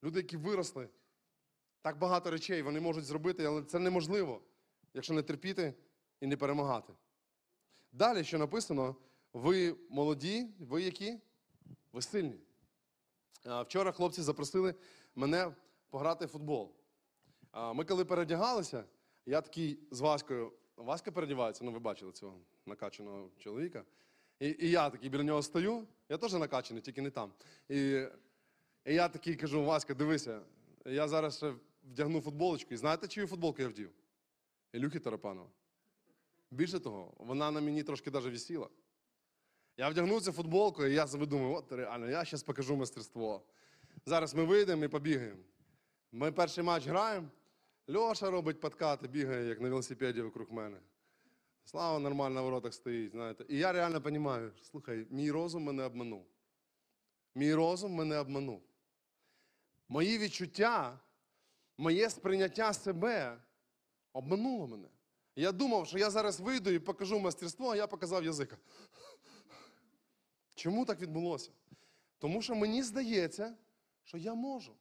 Люди, 0.03 0.19
які 0.19 0.37
виросли, 0.37 0.89
так 1.81 1.97
багато 1.97 2.31
речей 2.31 2.61
вони 2.61 2.79
можуть 2.79 3.05
зробити, 3.05 3.45
але 3.45 3.63
це 3.63 3.79
неможливо, 3.79 4.41
якщо 4.93 5.13
не 5.13 5.23
терпіти 5.23 5.73
і 6.21 6.27
не 6.27 6.37
перемагати. 6.37 6.93
Далі, 7.91 8.23
що 8.23 8.37
написано, 8.37 8.95
ви 9.33 9.75
молоді, 9.89 10.47
ви 10.59 10.81
які? 10.81 11.19
Ви 11.93 12.01
сильні. 12.01 12.39
Вчора 13.45 13.91
хлопці 13.91 14.21
запросили 14.21 14.75
мене 15.15 15.55
пограти 15.89 16.25
в 16.25 16.29
футбол. 16.29 16.75
Ми 17.73 17.85
коли 17.85 18.05
передягалися, 18.05 18.83
я 19.29 19.41
такий 19.41 19.79
з 19.91 19.99
Ваською. 19.99 20.51
Васька 20.77 21.11
передівається, 21.11 21.63
ну 21.63 21.71
ви 21.71 21.79
бачили 21.79 22.11
цього 22.11 22.39
накачаного 22.65 23.29
чоловіка. 23.37 23.83
І, 24.39 24.55
і 24.59 24.69
я 24.69 24.89
такий 24.89 25.09
біля 25.09 25.23
нього 25.23 25.43
стою, 25.43 25.87
я 26.09 26.17
теж 26.17 26.33
накачаний, 26.33 26.81
тільки 26.81 27.01
не 27.01 27.09
там. 27.09 27.33
І, 27.69 27.79
і 28.85 28.93
я 28.93 29.09
такий 29.09 29.35
кажу: 29.35 29.63
Васька, 29.63 29.93
дивися, 29.93 30.41
я 30.85 31.07
зараз 31.07 31.37
ще 31.37 31.53
вдягну 31.83 32.21
футболочку. 32.21 32.73
І 32.73 32.77
знаєте, 32.77 33.07
чию 33.07 33.27
футболку 33.27 33.61
я 33.61 33.67
вдів? 33.67 33.91
Ілюхи 34.73 34.99
Тарапанова. 34.99 35.49
Більше 36.51 36.79
того, 36.79 37.13
вона 37.17 37.51
на 37.51 37.61
мені 37.61 37.83
трошки 37.83 38.11
навіть 38.11 38.31
висіла. 38.31 38.69
Я 39.77 39.89
вдягнув 39.89 40.21
цю 40.21 40.31
футболку, 40.31 40.85
і 40.85 40.93
я 40.93 41.07
собі 41.07 41.25
думаю, 41.25 41.53
от 41.53 41.71
реально, 41.71 42.09
я 42.09 42.25
зараз 42.25 42.43
покажу 42.43 42.75
мастерство. 42.75 43.41
Зараз 44.05 44.35
ми 44.35 44.43
вийдемо 44.43 44.85
і 44.85 44.87
побігаємо. 44.87 45.39
Ми 46.11 46.31
перший 46.31 46.63
матч 46.63 46.87
граємо. 46.87 47.27
Льоша 47.95 48.29
робить 48.29 48.59
подкати, 48.59 49.07
бігає, 49.07 49.47
як 49.47 49.61
на 49.61 49.69
велосипеді 49.69 50.21
вокруг 50.21 50.51
мене. 50.51 50.77
Слава 51.65 51.99
нормально 51.99 52.35
на 52.35 52.41
воротах 52.41 52.73
стоїть, 52.73 53.11
знаєте. 53.11 53.45
І 53.49 53.57
я 53.57 53.71
реально 53.71 53.99
розумію, 53.99 54.51
слухай, 54.61 55.07
мій 55.09 55.31
розум 55.31 55.63
мене 55.63 55.83
обманув. 55.83 56.25
Мій 57.35 57.53
розум 57.53 57.93
мене 57.93 58.17
обманув. 58.17 58.61
Мої 59.87 60.17
відчуття, 60.17 60.99
моє 61.77 62.09
сприйняття 62.09 62.73
себе 62.73 63.41
обмануло 64.13 64.67
мене. 64.67 64.87
Я 65.35 65.51
думав, 65.51 65.87
що 65.87 65.97
я 65.97 66.09
зараз 66.09 66.39
вийду 66.39 66.69
і 66.69 66.79
покажу 66.79 67.19
мастерство, 67.19 67.69
а 67.69 67.75
я 67.75 67.87
показав 67.87 68.25
язика. 68.25 68.57
Чому 70.55 70.85
так 70.85 71.01
відбулося? 71.01 71.51
Тому 72.17 72.41
що 72.41 72.55
мені 72.55 72.83
здається, 72.83 73.57
що 74.03 74.17
я 74.17 74.33
можу. 74.33 74.75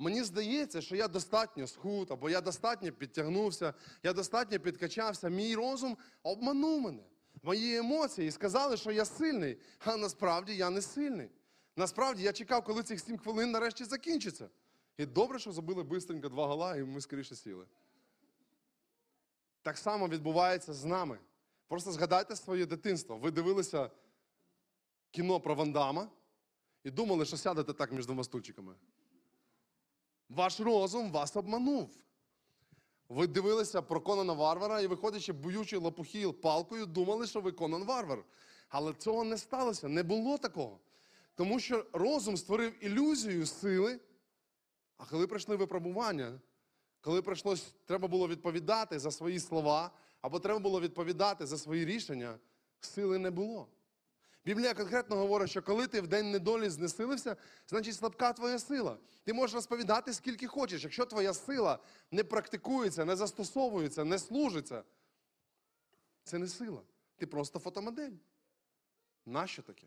Мені 0.00 0.22
здається, 0.22 0.80
що 0.80 0.96
я 0.96 1.08
достатньо 1.08 1.66
схуд, 1.66 2.10
або 2.10 2.30
я 2.30 2.40
достатньо 2.40 2.92
підтягнувся, 2.92 3.74
я 4.02 4.12
достатньо 4.12 4.60
підкачався. 4.60 5.28
Мій 5.28 5.54
розум 5.54 5.96
обманув 6.22 6.80
мене. 6.80 7.02
Мої 7.42 7.76
емоції 7.76 8.30
сказали, 8.30 8.76
що 8.76 8.90
я 8.90 9.04
сильний, 9.04 9.58
а 9.78 9.96
насправді 9.96 10.56
я 10.56 10.70
не 10.70 10.82
сильний. 10.82 11.30
Насправді 11.76 12.22
я 12.22 12.32
чекав, 12.32 12.64
коли 12.64 12.82
цих 12.82 13.00
7 13.00 13.18
хвилин 13.18 13.50
нарешті 13.50 13.84
закінчиться. 13.84 14.48
І 14.98 15.06
добре, 15.06 15.38
що 15.38 15.52
забили 15.52 15.82
бистренько 15.82 16.28
два 16.28 16.46
гола, 16.46 16.76
і 16.76 16.84
ми 16.84 17.00
скоріше 17.00 17.34
сіли. 17.34 17.66
Так 19.62 19.78
само 19.78 20.08
відбувається 20.08 20.74
з 20.74 20.84
нами. 20.84 21.18
Просто 21.68 21.92
згадайте 21.92 22.36
своє 22.36 22.66
дитинство. 22.66 23.16
Ви 23.16 23.30
дивилися 23.30 23.90
кіно 25.10 25.40
про 25.40 25.54
Вандама 25.54 26.08
і 26.84 26.90
думали, 26.90 27.24
що 27.24 27.36
сядете 27.36 27.72
так 27.72 27.92
між 27.92 28.06
двома 28.06 28.24
стульчиками. 28.24 28.74
Ваш 30.30 30.60
розум 30.60 31.12
вас 31.12 31.36
обманув. 31.36 31.90
Ви 33.08 33.26
дивилися 33.26 33.82
про 33.82 34.00
Конана 34.00 34.32
Варвара 34.32 34.80
і, 34.80 34.86
виходячи, 34.86 35.32
боючи 35.32 35.76
лопухи 35.76 36.32
палкою, 36.32 36.86
думали, 36.86 37.26
що 37.26 37.40
ви 37.40 37.52
Конан 37.52 37.84
Варвар. 37.84 38.24
Але 38.68 38.94
цього 38.94 39.24
не 39.24 39.38
сталося, 39.38 39.88
не 39.88 40.02
було 40.02 40.38
такого. 40.38 40.78
Тому 41.34 41.60
що 41.60 41.86
розум 41.92 42.36
створив 42.36 42.84
ілюзію 42.84 43.46
сили, 43.46 44.00
а 44.96 45.04
коли 45.04 45.26
прийшли 45.26 45.56
випробування, 45.56 46.40
коли 47.00 47.22
прийшлось, 47.22 47.74
треба 47.86 48.08
було 48.08 48.28
відповідати 48.28 48.98
за 48.98 49.10
свої 49.10 49.40
слова, 49.40 49.90
або 50.20 50.40
треба 50.40 50.58
було 50.58 50.80
відповідати 50.80 51.46
за 51.46 51.58
свої 51.58 51.84
рішення, 51.84 52.38
сили 52.80 53.18
не 53.18 53.30
було. 53.30 53.66
Біблія 54.50 54.74
конкретно 54.74 55.16
говорить, 55.16 55.50
що 55.50 55.62
коли 55.62 55.86
ти 55.86 56.00
в 56.00 56.06
день 56.06 56.30
недолі 56.30 56.68
знесилився, 56.70 57.36
значить 57.66 57.96
слабка 57.96 58.32
твоя 58.32 58.58
сила. 58.58 58.98
Ти 59.24 59.32
можеш 59.32 59.54
розповідати 59.54 60.12
скільки 60.12 60.46
хочеш. 60.46 60.82
Якщо 60.82 61.06
твоя 61.06 61.34
сила 61.34 61.78
не 62.10 62.24
практикується, 62.24 63.04
не 63.04 63.16
застосовується, 63.16 64.04
не 64.04 64.18
служиться, 64.18 64.82
це 66.24 66.38
не 66.38 66.48
сила. 66.48 66.82
Ти 67.16 67.26
просто 67.26 67.58
фотомодель. 67.58 68.12
Нащо 69.26 69.62
таке? 69.62 69.86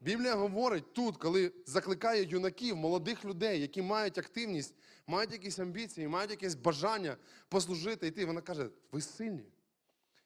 Біблія 0.00 0.34
говорить 0.34 0.92
тут, 0.92 1.16
коли 1.16 1.52
закликає 1.66 2.24
юнаків, 2.24 2.76
молодих 2.76 3.24
людей, 3.24 3.60
які 3.60 3.82
мають 3.82 4.18
активність, 4.18 4.74
мають 5.06 5.32
якісь 5.32 5.58
амбіції, 5.58 6.08
мають 6.08 6.30
якесь 6.30 6.54
бажання 6.54 7.16
послужити 7.48 8.06
йти. 8.06 8.26
Вона 8.26 8.40
каже: 8.40 8.68
ви 8.92 9.00
сильні. 9.00 9.52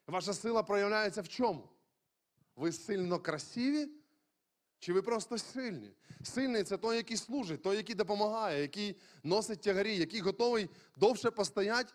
Ваша 0.06 0.34
сила 0.34 0.62
проявляється 0.62 1.22
в 1.22 1.28
чому? 1.28 1.68
Ви 2.58 2.72
сильно 2.72 3.20
красиві? 3.20 3.88
Чи 4.78 4.92
ви 4.92 5.02
просто 5.02 5.38
сильні? 5.38 5.92
Сильний 6.22 6.64
це 6.64 6.76
той, 6.78 6.96
який 6.96 7.16
служить, 7.16 7.62
той, 7.62 7.76
який 7.76 7.94
допомагає, 7.94 8.60
який 8.62 8.96
носить 9.22 9.60
тягарі, 9.60 9.96
який 9.96 10.20
готовий 10.20 10.70
довше 10.96 11.30
постояти, 11.30 11.92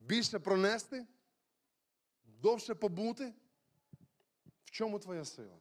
більше 0.00 0.38
пронести, 0.38 1.06
довше 2.24 2.74
побути. 2.74 3.34
В 4.64 4.70
чому 4.70 4.98
твоя 4.98 5.24
сила? 5.24 5.58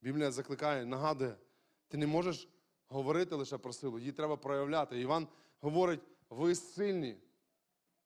Біблія 0.00 0.30
закликає, 0.30 0.84
нагадує, 0.84 1.36
ти 1.88 1.96
не 1.96 2.06
можеш 2.06 2.48
говорити 2.88 3.34
лише 3.34 3.58
про 3.58 3.72
силу, 3.72 3.98
її 3.98 4.12
треба 4.12 4.36
проявляти. 4.36 5.00
Іван 5.00 5.28
говорить, 5.60 6.00
ви 6.30 6.54
сильні, 6.54 7.16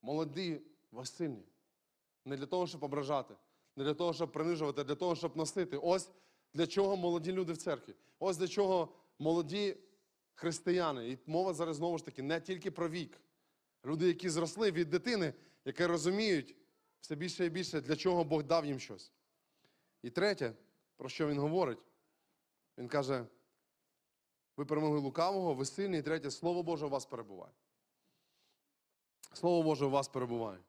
молоді, 0.01 0.61
ви 0.91 1.05
сильні. 1.05 1.43
Не 2.25 2.37
для 2.37 2.45
того, 2.45 2.67
щоб 2.67 2.83
ображати, 2.83 3.35
не 3.75 3.83
для 3.83 3.93
того, 3.93 4.13
щоб 4.13 4.31
принижувати, 4.31 4.81
а 4.81 4.83
для 4.83 4.95
того, 4.95 5.15
щоб 5.15 5.37
носити. 5.37 5.77
Ось 5.77 6.09
для 6.53 6.67
чого 6.67 6.97
молоді 6.97 7.31
люди 7.31 7.53
в 7.53 7.57
церкві. 7.57 7.93
Ось 8.19 8.37
для 8.37 8.47
чого 8.47 8.93
молоді 9.19 9.77
християни. 10.33 11.09
І 11.09 11.17
мова 11.25 11.53
зараз 11.53 11.75
знову 11.75 11.97
ж 11.97 12.05
таки 12.05 12.21
не 12.21 12.41
тільки 12.41 12.71
про 12.71 12.89
вік. 12.89 13.21
Люди, 13.85 14.07
які 14.07 14.29
зросли 14.29 14.71
від 14.71 14.89
дитини, 14.89 15.33
які 15.65 15.85
розуміють 15.85 16.55
все 17.01 17.15
більше 17.15 17.45
і 17.45 17.49
більше, 17.49 17.81
для 17.81 17.95
чого 17.95 18.23
Бог 18.23 18.43
дав 18.43 18.65
їм 18.65 18.79
щось. 18.79 19.11
І 20.03 20.09
третє, 20.09 20.53
про 20.97 21.09
що 21.09 21.27
він 21.27 21.39
говорить, 21.39 21.79
він 22.77 22.87
каже: 22.87 23.25
ви 24.57 24.65
перемогли 24.65 24.99
лукавого, 24.99 25.53
ви 25.53 25.65
сильні, 25.65 25.97
і 25.97 26.01
третє, 26.01 26.31
Слово 26.31 26.63
Боже 26.63 26.85
у 26.85 26.89
вас 26.89 27.05
перебуває. 27.05 27.53
Слово 29.33 29.63
Боже 29.63 29.85
у 29.85 29.89
вас 29.89 30.07
перебуває. 30.07 30.59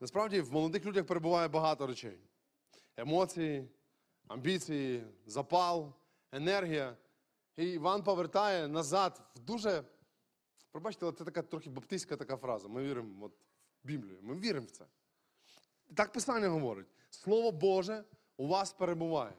Насправді 0.00 0.40
в 0.40 0.52
молодих 0.52 0.84
людях 0.84 1.06
перебуває 1.06 1.48
багато 1.48 1.86
речей: 1.86 2.18
емоції, 2.96 3.68
амбіції, 4.28 5.04
запал, 5.26 5.92
енергія. 6.32 6.96
І 7.56 7.68
Іван 7.68 8.02
повертає 8.02 8.68
назад 8.68 9.20
в 9.36 9.38
дуже. 9.38 9.84
Пробачте, 10.72 11.06
але 11.06 11.14
це 11.14 11.24
така 11.24 11.42
трохи 11.42 11.70
баптистська 11.70 12.16
така 12.16 12.36
фраза. 12.36 12.68
Ми 12.68 12.82
віримо 12.82 13.26
от, 13.26 13.32
в 13.84 13.86
Біблію. 13.86 14.18
Ми 14.22 14.34
віримо 14.34 14.66
в 14.66 14.70
це. 14.70 14.84
Так 15.94 16.12
Писання 16.12 16.48
говорить: 16.48 16.86
Слово 17.10 17.52
Боже 17.52 18.04
у 18.36 18.46
вас 18.46 18.72
перебуває. 18.72 19.32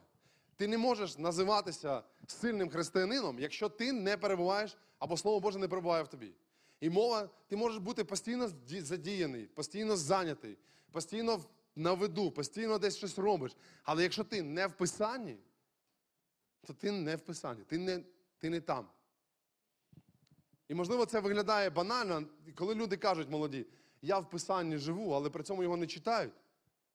Ти 0.56 0.68
не 0.68 0.78
можеш 0.78 1.18
називатися 1.18 2.04
сильним 2.28 2.70
християнином, 2.70 3.40
якщо 3.40 3.70
ти 3.70 3.92
не 3.92 4.18
перебуваєш 4.18 4.78
або 5.00 5.18
Слово 5.18 5.40
Боже 5.40 5.60
не 5.60 5.68
перебуває 5.68 6.04
в 6.04 6.08
тобі. 6.08 6.34
І 6.82 6.90
мова, 6.90 7.30
ти 7.48 7.56
можеш 7.56 7.78
бути 7.78 8.04
постійно 8.04 8.52
задіяний, 8.68 9.46
постійно 9.46 9.98
зайнятий, 9.98 10.58
постійно 10.92 11.44
на 11.76 11.94
виду, 11.94 12.32
постійно 12.32 12.78
десь 12.80 12.98
щось 12.98 13.18
робиш. 13.18 13.56
Але 13.84 14.04
якщо 14.04 14.24
ти 14.24 14.42
не 14.42 14.68
в 14.68 14.78
Писанні, 14.78 15.38
то 16.62 16.74
ти 16.74 16.92
не 16.92 17.16
в 17.16 17.20
Писанні, 17.22 17.64
ти 17.64 17.78
не, 17.78 18.04
ти 18.38 18.50
не 18.50 18.62
там. 18.62 18.88
І 20.68 20.74
можливо 20.74 21.06
це 21.06 21.20
виглядає 21.20 21.70
банально, 21.70 22.28
коли 22.56 22.76
люди 22.76 22.98
кажуть 22.98 23.30
молоді, 23.30 23.66
я 24.02 24.20
в 24.20 24.30
Писанні 24.30 24.78
живу, 24.78 25.12
але 25.12 25.30
при 25.30 25.44
цьому 25.44 25.64
його 25.64 25.78
не 25.78 25.88
читають. 25.88 26.34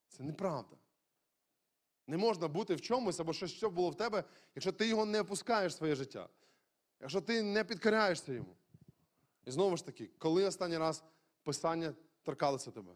Це 0.08 0.22
неправда. 0.22 0.76
Не 2.06 2.16
можна 2.16 2.48
бути 2.48 2.74
в 2.74 2.80
чомусь 2.80 3.20
або 3.20 3.32
щось 3.32 3.50
що 3.50 3.70
було 3.70 3.90
в 3.90 3.94
тебе, 3.94 4.24
якщо 4.54 4.72
ти 4.72 4.88
його 4.88 5.04
не 5.04 5.20
опускаєш 5.20 5.72
в 5.72 5.76
своє 5.76 5.94
життя, 5.94 6.28
якщо 7.00 7.20
ти 7.20 7.42
не 7.42 7.64
підкоряєшся 7.64 8.32
йому. 8.32 8.56
І 9.46 9.50
знову 9.50 9.76
ж 9.76 9.84
таки, 9.84 10.10
коли 10.18 10.44
останній 10.44 10.78
раз 10.78 11.04
Писання 11.42 11.94
торкалося 12.22 12.70
тебе, 12.70 12.92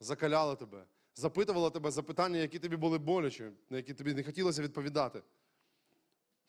закаляло 0.00 0.56
тебе, 0.56 0.84
запитувало 1.14 1.70
тебе 1.70 1.90
запитання, 1.90 2.38
які 2.38 2.58
тобі 2.58 2.76
були 2.76 2.98
болячі, 2.98 3.50
на 3.70 3.76
які 3.76 3.94
тобі 3.94 4.14
не 4.14 4.24
хотілося 4.24 4.62
відповідати. 4.62 5.22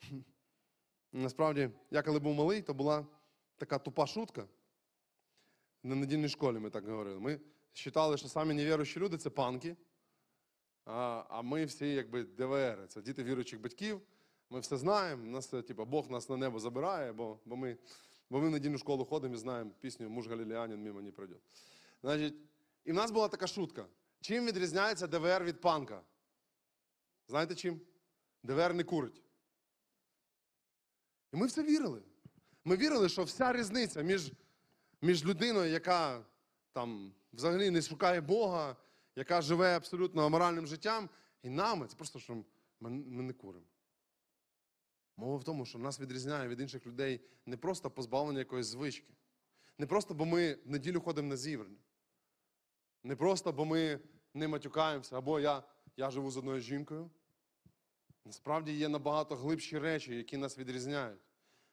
Насправді, 1.12 1.70
я 1.90 2.02
коли 2.02 2.18
був 2.18 2.34
малий, 2.34 2.62
то 2.62 2.74
була 2.74 3.06
така 3.56 3.78
тупа 3.78 4.06
шутка. 4.06 4.48
На 5.82 5.94
недільній 5.94 6.28
школі 6.28 6.58
ми 6.58 6.70
так 6.70 6.88
говорили. 6.88 7.20
Ми 7.20 7.40
вважали, 7.86 8.16
що 8.16 8.28
самі 8.28 8.54
невіруючі 8.54 9.00
люди 9.00 9.18
це 9.18 9.30
панки, 9.30 9.76
а, 10.84 11.24
а 11.28 11.42
ми 11.42 11.64
всі 11.64 11.94
якби 11.94 12.24
ДВР. 12.24 12.86
Це 12.88 13.02
діти 13.02 13.24
віруючих 13.24 13.60
батьків. 13.60 14.00
Ми 14.50 14.60
все 14.60 14.76
знаємо. 14.76 15.26
Нас, 15.26 15.46
типу, 15.46 15.84
Бог 15.84 16.10
нас 16.10 16.28
на 16.28 16.36
небо 16.36 16.58
забирає, 16.58 17.12
бо, 17.12 17.38
бо, 17.44 17.56
ми, 17.56 17.76
бо 18.34 18.40
ми 18.40 18.48
в 18.48 18.50
недільну 18.50 18.78
школу 18.78 19.04
ходимо 19.04 19.34
і 19.34 19.38
знаємо 19.38 19.70
пісню 19.80 20.10
Муж 20.10 20.28
Галілеянин 20.28 20.82
мимо 20.82 21.02
не 21.02 21.12
пройде. 21.12 21.36
Значить, 22.02 22.34
і 22.84 22.92
в 22.92 22.94
нас 22.94 23.10
була 23.10 23.28
така 23.28 23.46
шутка. 23.46 23.86
Чим 24.20 24.46
відрізняється 24.46 25.06
ДВР 25.06 25.44
від 25.44 25.60
панка? 25.60 26.02
Знаєте 27.28 27.54
чим? 27.54 27.80
ДВР 28.42 28.74
не 28.74 28.84
курить. 28.84 29.22
І 31.32 31.36
ми 31.36 31.46
в 31.46 31.52
це 31.52 31.62
вірили. 31.62 32.02
Ми 32.64 32.76
вірили, 32.76 33.08
що 33.08 33.24
вся 33.24 33.52
різниця 33.52 34.02
між, 34.02 34.32
між 35.02 35.24
людиною, 35.24 35.70
яка 35.70 36.24
там 36.72 37.12
взагалі 37.32 37.70
не 37.70 37.82
шукає 37.82 38.20
Бога, 38.20 38.76
яка 39.16 39.42
живе 39.42 39.76
абсолютно 39.76 40.26
аморальним 40.26 40.66
життям, 40.66 41.08
і 41.42 41.50
нами, 41.50 41.86
це 41.86 41.96
просто 41.96 42.18
що 42.18 42.34
ми, 42.80 42.90
ми 42.90 43.22
не 43.22 43.32
куримо. 43.32 43.66
Мова 45.16 45.36
в 45.36 45.44
тому, 45.44 45.66
що 45.66 45.78
нас 45.78 46.00
відрізняє 46.00 46.48
від 46.48 46.60
інших 46.60 46.86
людей 46.86 47.20
не 47.46 47.56
просто 47.56 47.90
позбавлення 47.90 48.38
якоїсь 48.38 48.66
звички, 48.66 49.14
не 49.78 49.86
просто, 49.86 50.14
бо 50.14 50.24
ми 50.24 50.54
в 50.54 50.70
неділю 50.70 51.00
ходимо 51.00 51.28
на 51.28 51.36
зібрання, 51.36 51.78
не 53.02 53.16
просто, 53.16 53.52
бо 53.52 53.64
ми 53.64 54.00
не 54.34 54.48
матюкаємося, 54.48 55.18
або 55.18 55.40
я, 55.40 55.62
я 55.96 56.10
живу 56.10 56.30
з 56.30 56.36
одною 56.36 56.60
жінкою. 56.60 57.10
Насправді 58.24 58.72
є 58.72 58.88
набагато 58.88 59.36
глибші 59.36 59.78
речі, 59.78 60.16
які 60.16 60.36
нас 60.36 60.58
відрізняють. 60.58 61.20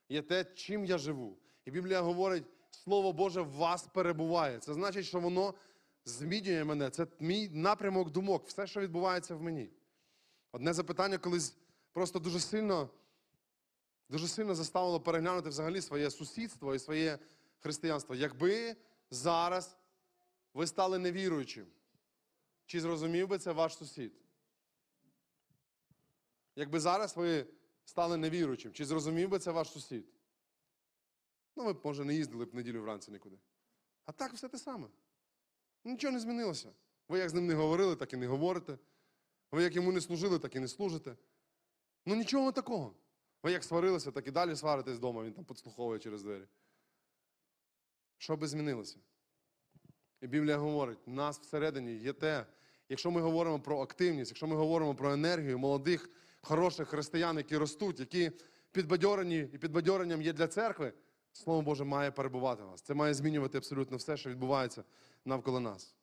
Є 0.09 0.21
те, 0.21 0.45
чим 0.55 0.85
я 0.85 0.97
живу. 0.97 1.37
І 1.65 1.71
Біблія 1.71 2.01
говорить, 2.01 2.43
Слово 2.71 3.13
Боже 3.13 3.41
в 3.41 3.51
вас 3.51 3.87
перебуває. 3.87 4.59
Це 4.59 4.73
значить, 4.73 5.05
що 5.05 5.19
воно 5.19 5.53
змінює 6.05 6.63
мене. 6.63 6.89
Це 6.89 7.07
мій 7.19 7.49
напрямок 7.49 8.11
думок, 8.11 8.47
все, 8.47 8.67
що 8.67 8.79
відбувається 8.79 9.35
в 9.35 9.41
мені. 9.41 9.69
Одне 10.51 10.73
запитання 10.73 11.17
колись 11.17 11.57
просто 11.91 12.19
дуже 12.19 12.39
сильно, 12.39 12.89
дуже 14.11 14.27
сильно 14.27 14.55
заставило 14.55 14.99
переглянути 14.99 15.49
взагалі 15.49 15.81
своє 15.81 16.11
сусідство 16.11 16.75
і 16.75 16.79
своє 16.79 17.19
християнство. 17.59 18.15
Якби 18.15 18.75
зараз 19.11 19.77
ви 20.53 20.67
стали 20.67 20.99
невіруючим, 20.99 21.67
чи 22.65 22.81
зрозумів 22.81 23.27
би 23.27 23.37
це 23.37 23.51
ваш 23.51 23.77
сусід? 23.77 24.13
Якби 26.55 26.79
зараз 26.79 27.17
ви 27.17 27.47
стали 27.85 28.17
невіруючим, 28.17 28.73
чи 28.73 28.85
зрозумів 28.85 29.29
би 29.29 29.39
це 29.39 29.51
ваш 29.51 29.71
сусід? 29.71 30.05
Ну, 31.55 31.65
ви 31.65 31.73
б, 31.73 31.81
може, 31.83 32.05
не 32.05 32.15
їздили 32.15 32.45
б 32.45 32.55
неділю 32.55 32.81
вранці 32.81 33.11
нікуди. 33.11 33.37
А 34.05 34.11
так 34.11 34.33
все 34.33 34.49
те 34.49 34.57
саме. 34.57 34.87
Нічого 35.83 36.13
не 36.13 36.19
змінилося. 36.19 36.69
Ви 37.07 37.19
як 37.19 37.29
з 37.29 37.33
ним 37.33 37.47
не 37.47 37.53
говорили, 37.53 37.95
так 37.95 38.13
і 38.13 38.17
не 38.17 38.27
говорите. 38.27 38.77
Ви 39.51 39.63
як 39.63 39.75
йому 39.75 39.91
не 39.91 40.01
служили, 40.01 40.39
так 40.39 40.55
і 40.55 40.59
не 40.59 40.67
служите. 40.67 41.15
Ну 42.05 42.15
нічого 42.15 42.51
такого. 42.51 42.95
Ви 43.43 43.51
як 43.51 43.63
сварилися, 43.63 44.11
так 44.11 44.27
і 44.27 44.31
далі 44.31 44.55
сваритесь 44.55 44.97
вдома, 44.97 45.23
він 45.23 45.33
там 45.33 45.45
підслуховує 45.45 45.99
через 45.99 46.23
двері. 46.23 46.47
Що 48.17 48.37
би 48.37 48.47
змінилося? 48.47 48.97
І 50.21 50.27
Біблія 50.27 50.57
говорить, 50.57 50.99
в 51.05 51.09
нас 51.09 51.39
всередині 51.39 51.95
є 51.95 52.13
те, 52.13 52.45
якщо 52.89 53.11
ми 53.11 53.21
говоримо 53.21 53.59
про 53.59 53.81
активність, 53.81 54.31
якщо 54.31 54.47
ми 54.47 54.55
говоримо 54.55 54.95
про 54.95 55.13
енергію 55.13 55.59
молодих, 55.59 56.09
хороших 56.41 56.87
християн, 56.87 57.37
які 57.37 57.57
ростуть, 57.57 57.99
які 57.99 58.31
підбадьорені 58.71 59.49
і 59.53 59.57
підбадьоренням 59.57 60.21
є 60.21 60.33
для 60.33 60.47
церкви, 60.47 60.93
Слово 61.33 61.61
Боже 61.61 61.83
має 61.83 62.11
перебувати 62.11 62.63
в 62.63 62.65
вас. 62.65 62.81
Це 62.81 62.93
має 62.93 63.13
змінювати 63.13 63.57
абсолютно 63.57 63.97
все, 63.97 64.17
що 64.17 64.29
відбувається 64.29 64.83
навколо 65.25 65.59
нас. 65.59 65.95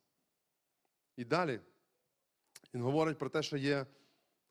І 1.17 1.25
далі 1.25 1.61
він 2.75 2.83
говорить 2.83 3.19
про 3.19 3.29
те, 3.29 3.43
що 3.43 3.57
є 3.57 3.87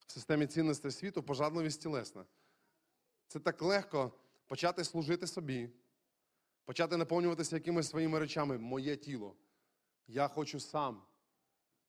в 0.08 0.12
системі 0.12 0.48
цінностей 0.48 0.92
світу 0.92 1.24
пожадливість 1.24 1.82
тілесна. 1.82 2.26
Це 3.28 3.40
так 3.40 3.62
легко 3.62 4.12
почати 4.48 4.84
служити 4.84 5.28
собі, 5.28 5.70
почати 6.66 6.98
наповнюватися 6.98 7.56
якимись 7.56 7.90
своїми 7.90 8.20
речами. 8.20 8.58
Моє 8.58 8.98
тіло. 8.98 9.36
Я 10.08 10.28
хочу 10.28 10.60
сам. 10.60 11.02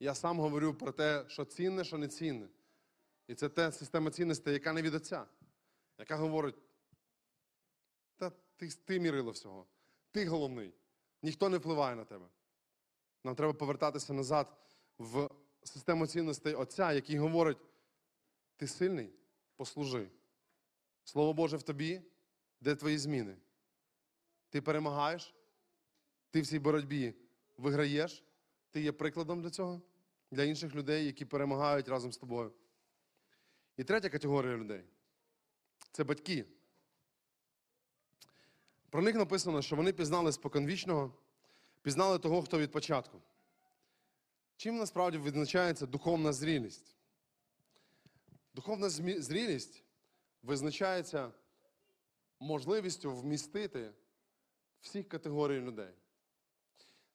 Я 0.00 0.14
сам 0.14 0.40
говорю 0.40 0.74
про 0.74 0.92
те, 0.92 1.24
що 1.28 1.44
цінне, 1.44 1.84
що 1.84 1.98
не 1.98 2.08
цінне. 2.08 2.48
І 3.26 3.34
це 3.34 3.48
та 3.48 3.72
система 3.72 4.10
цінностей, 4.10 4.52
яка 4.52 4.72
не 4.72 4.82
від 4.82 4.94
Отця, 4.94 5.26
яка 5.98 6.16
говорить: 6.16 6.56
та 8.16 8.32
ти, 8.56 8.68
ти 8.68 9.00
мірило 9.00 9.30
всього, 9.30 9.66
ти 10.10 10.26
головний, 10.26 10.74
ніхто 11.22 11.48
не 11.48 11.58
впливає 11.58 11.96
на 11.96 12.04
тебе. 12.04 12.26
Нам 13.24 13.34
треба 13.34 13.52
повертатися 13.52 14.12
назад 14.12 14.56
в 14.98 15.30
систему 15.64 16.06
цінностей 16.06 16.54
Отця, 16.54 16.92
який 16.92 17.18
говорить: 17.18 17.58
ти 18.56 18.66
сильний, 18.66 19.12
послужи. 19.56 20.10
Слово 21.08 21.32
Боже 21.32 21.56
в 21.56 21.62
тобі, 21.62 22.02
де 22.60 22.74
твої 22.74 22.98
зміни? 22.98 23.36
Ти 24.50 24.62
перемагаєш, 24.62 25.34
ти 26.30 26.40
в 26.40 26.46
цій 26.46 26.58
боротьбі 26.58 27.14
виграєш, 27.56 28.24
ти 28.70 28.80
є 28.80 28.92
прикладом 28.92 29.42
для 29.42 29.50
цього, 29.50 29.82
для 30.30 30.44
інших 30.44 30.74
людей, 30.74 31.06
які 31.06 31.24
перемагають 31.24 31.88
разом 31.88 32.12
з 32.12 32.16
тобою. 32.16 32.52
І 33.76 33.84
третя 33.84 34.08
категорія 34.08 34.56
людей 34.56 34.84
це 35.92 36.04
батьки. 36.04 36.44
Про 38.90 39.02
них 39.02 39.14
написано, 39.14 39.62
що 39.62 39.76
вони 39.76 39.92
пізнали 39.92 40.32
споконвічного, 40.32 41.14
пізнали 41.82 42.18
того, 42.18 42.42
хто 42.42 42.58
від 42.58 42.72
початку. 42.72 43.22
Чим 44.56 44.76
насправді 44.76 45.18
визначається 45.18 45.86
духовна 45.86 46.32
зрілість? 46.32 46.96
Духовна 48.54 48.88
зрілість 48.88 49.82
визначається 50.42 51.32
можливістю 52.40 53.12
вмістити 53.12 53.90
всіх 54.80 55.08
категорій 55.08 55.60
людей. 55.60 55.94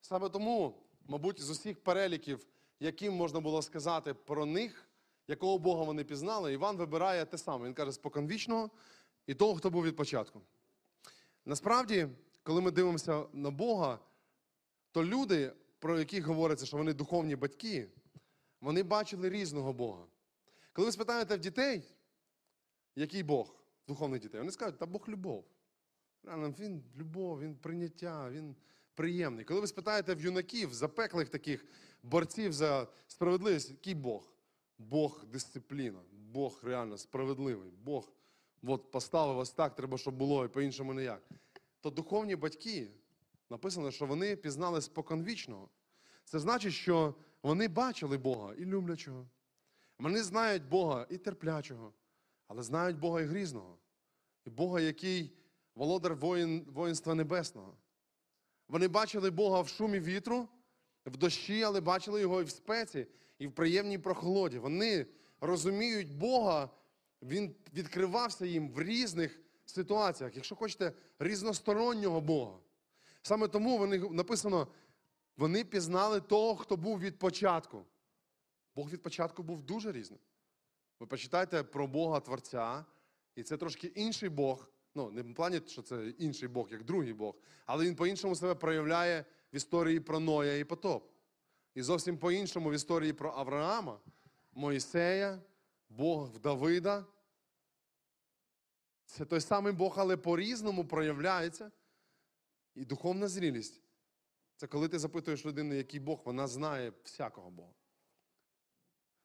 Саме 0.02 0.30
тому, 0.30 0.82
мабуть, 1.08 1.42
з 1.42 1.50
усіх 1.50 1.84
переліків, 1.84 2.46
яким 2.80 3.14
можна 3.14 3.40
було 3.40 3.62
сказати 3.62 4.14
про 4.14 4.46
них, 4.46 4.90
якого 5.28 5.58
Бога 5.58 5.84
вони 5.84 6.04
пізнали, 6.04 6.54
Іван 6.54 6.78
вибирає 6.78 7.26
те 7.26 7.38
саме. 7.38 7.66
Він 7.66 7.74
каже, 7.74 7.92
споконвічного 7.92 8.70
і 9.28 9.34
того, 9.34 9.56
хто 9.56 9.70
був 9.70 9.84
від 9.84 9.96
початку. 9.96 10.42
Насправді, 11.46 12.08
коли 12.44 12.62
ми 12.62 12.72
дивимося 12.72 13.26
на 13.34 13.52
Бога, 13.52 14.00
то 14.92 15.06
люди, 15.06 15.54
про 15.80 16.00
яких 16.00 16.26
говориться, 16.26 16.66
що 16.66 16.78
вони 16.78 16.94
духовні 16.94 17.36
батьки, 17.36 17.90
вони 18.62 18.84
бачили 18.84 19.30
різного 19.30 19.74
Бога. 19.74 20.06
Коли 20.74 20.86
ви 20.86 20.92
спитаєте 20.92 21.36
в 21.36 21.40
дітей, 21.40 21.93
який 22.96 23.24
Бог 23.24 23.56
духовних 23.88 24.22
дітей, 24.22 24.40
вони 24.40 24.52
скажуть, 24.52 24.78
та 24.78 24.86
Бог 24.86 25.10
любов. 25.10 25.46
Він 26.60 26.84
любов, 26.98 27.40
він 27.40 27.56
прийняття, 27.56 28.30
він 28.30 28.56
приємний. 28.96 29.46
Коли 29.46 29.62
ви 29.62 29.68
спитаєте 29.68 30.16
в 30.16 30.22
юнаків, 30.22 30.74
запеклих 30.74 31.30
таких 31.30 31.66
борців 32.04 32.54
за 32.54 32.88
справедливість, 33.08 33.70
який 33.70 33.96
Бог? 33.96 34.34
Бог 34.78 35.26
дисципліна, 35.26 36.00
Бог 36.12 36.60
реально 36.64 36.98
справедливий, 36.98 37.72
Бог 37.84 38.12
от 38.64 38.92
поставив 38.92 39.38
ось 39.38 39.52
так, 39.52 39.76
треба, 39.76 39.98
щоб 39.98 40.16
було, 40.16 40.46
і 40.46 40.48
по-іншому 40.48 40.94
ніяк. 40.94 41.22
То 41.82 41.90
духовні 41.90 42.36
батьки 42.36 42.92
написано, 43.50 43.92
що 43.92 44.06
вони 44.06 44.36
пізнали 44.36 44.82
споконвічного. 44.82 45.70
Це 46.26 46.40
значить, 46.40 46.74
що 46.74 47.16
вони 47.44 47.68
бачили 47.68 48.18
Бога 48.18 48.54
і 48.54 48.66
люблячого. 48.66 49.28
Вони 50.00 50.24
знають 50.24 50.64
Бога 50.64 51.08
і 51.10 51.18
терплячого, 51.18 51.94
але 52.48 52.64
знають 52.64 53.00
Бога 53.00 53.22
і 53.22 53.26
грізного, 53.26 53.78
і 54.46 54.50
Бога, 54.50 54.82
який 54.82 55.38
володар 55.76 56.16
воїн, 56.16 56.66
воїнства 56.70 57.16
небесного. 57.16 57.78
Вони 58.68 58.88
бачили 58.88 59.32
Бога 59.32 59.62
в 59.62 59.68
шумі 59.68 60.00
вітру, 60.00 60.48
в 61.06 61.18
дощі, 61.18 61.64
але 61.64 61.82
бачили 61.82 62.22
його 62.22 62.42
і 62.42 62.44
в 62.44 62.50
спеці, 62.50 63.08
і 63.40 63.48
в 63.48 63.52
приємній 63.52 63.98
прохолоді. 63.98 64.60
Вони 64.60 65.06
розуміють 65.42 66.18
Бога, 66.18 66.70
Він 67.22 67.56
відкривався 67.74 68.46
їм 68.46 68.72
в 68.72 68.82
різних 68.82 69.40
ситуаціях, 69.66 70.36
якщо 70.36 70.56
хочете, 70.56 70.94
різностороннього 71.20 72.22
Бога. 72.22 72.60
Саме 73.22 73.48
тому 73.48 73.78
вони 73.78 73.98
написано, 73.98 74.68
вони 75.38 75.64
пізнали 75.64 76.22
того, 76.22 76.56
хто 76.56 76.78
був 76.78 77.00
від 77.00 77.20
початку. 77.20 77.86
Бог 78.76 78.90
від 78.90 79.02
початку 79.02 79.44
був 79.44 79.62
дуже 79.62 79.92
різним. 79.92 80.20
Ви 81.04 81.08
почитайте 81.08 81.64
про 81.64 81.88
Бога 81.88 82.20
Творця, 82.20 82.86
і 83.36 83.44
це 83.44 83.58
трошки 83.58 83.88
інший 83.88 84.30
Бог. 84.30 84.70
Ну, 84.96 85.12
не 85.12 85.22
в 85.22 85.36
плані, 85.36 85.62
що 85.68 85.82
це 85.82 86.10
інший 86.10 86.48
Бог, 86.48 86.72
як 86.72 86.84
другий 86.84 87.14
Бог, 87.14 87.36
але 87.66 87.86
він 87.86 87.96
по-іншому 87.96 88.36
себе 88.36 88.56
проявляє 88.56 89.26
в 89.54 89.56
історії 89.56 90.00
про 90.00 90.20
Ноя 90.20 90.58
і 90.58 90.64
потоп. 90.64 91.12
І 91.76 91.82
зовсім 91.82 92.18
по-іншому 92.18 92.70
в 92.70 92.74
історії 92.74 93.14
про 93.14 93.32
Авраама, 93.32 94.00
Моїсея, 94.54 95.42
Бог 95.90 96.32
в 96.32 96.40
Давида. 96.40 97.06
Це 99.06 99.26
той 99.26 99.42
самий 99.42 99.74
Бог, 99.74 99.96
але 99.98 100.18
по-різному 100.18 100.88
проявляється. 100.88 101.72
І 102.76 102.86
духовна 102.86 103.28
зрілість 103.28 103.82
це 104.56 104.68
коли 104.68 104.88
ти 104.88 105.00
запитуєш 105.00 105.46
людину, 105.46 105.74
який 105.74 106.00
Бог, 106.00 106.22
вона 106.26 106.48
знає 106.48 106.94
всякого 107.04 107.50
Бога. 107.50 107.74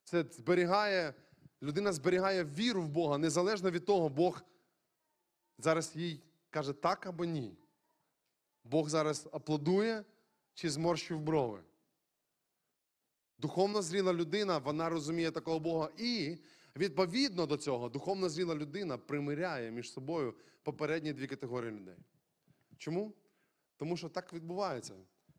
Це 0.04 0.24
зберігає, 0.30 1.14
людина 1.62 1.92
зберігає 1.92 2.44
віру 2.44 2.83
в 2.83 2.88
Бога, 2.88 3.18
незалежно 3.18 3.71
від 3.71 3.85
того, 3.85 4.09
Бог 4.09 4.42
зараз 5.59 5.97
їй 5.97 6.23
каже 6.51 6.73
так 6.73 7.07
або 7.07 7.25
ні. 7.25 7.57
Бог 8.64 8.88
зараз 8.88 9.29
аплодує 9.33 10.05
чи 10.55 10.71
зморщив 10.71 11.21
брови. 11.21 11.61
Духовно 13.38 13.83
зріла 13.83 14.12
людина, 14.12 14.59
вона 14.59 14.88
розуміє 14.88 15.31
такого 15.31 15.59
Бога. 15.59 15.90
І 15.99 16.37
відповідно 16.77 17.47
до 17.47 17.57
цього, 17.57 17.88
духовно 17.88 18.29
зріла 18.29 18.55
людина 18.55 18.99
примиряє 18.99 19.71
між 19.71 19.92
собою 19.92 20.35
попередні 20.62 21.12
дві 21.12 21.27
категорії 21.27 21.73
людей. 21.73 21.97
Чому? 22.79 23.14
Тому 23.77 23.97
що 23.97 24.09
так 24.09 24.33
відбувається, 24.33 24.94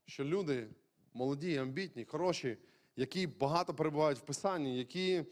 що 0.06 0.26
люди 0.26 0.68
молоді, 1.14 1.58
амбітні, 1.58 2.06
хороші, 2.06 2.58
які 2.96 3.28
багато 3.28 3.74
перебувають 3.74 4.20
в 4.20 4.26
Писанні, 4.26 4.78
які 4.78 5.26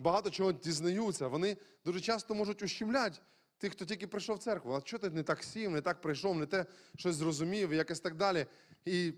багато 0.00 0.30
чого 0.30 0.52
дізнаються, 0.52 1.28
вони 1.28 1.56
дуже 1.84 2.00
часто 2.00 2.34
можуть 2.34 2.62
ущемляти 2.62 3.18
тих, 3.58 3.72
хто 3.72 3.84
тільки 3.84 4.06
прийшов 4.06 4.36
в 4.36 4.38
церкву. 4.38 4.74
А 4.74 4.80
що 4.80 4.98
ти 4.98 5.10
не 5.10 5.22
так 5.22 5.44
сів, 5.44 5.70
не 5.70 5.80
так 5.80 6.00
прийшов, 6.00 6.36
не 6.36 6.46
те 6.46 6.66
щось 6.96 7.16
зрозумів, 7.16 7.72
якось 7.72 8.00
так 8.00 8.14
далі. 8.16 8.46
І, 8.84 9.12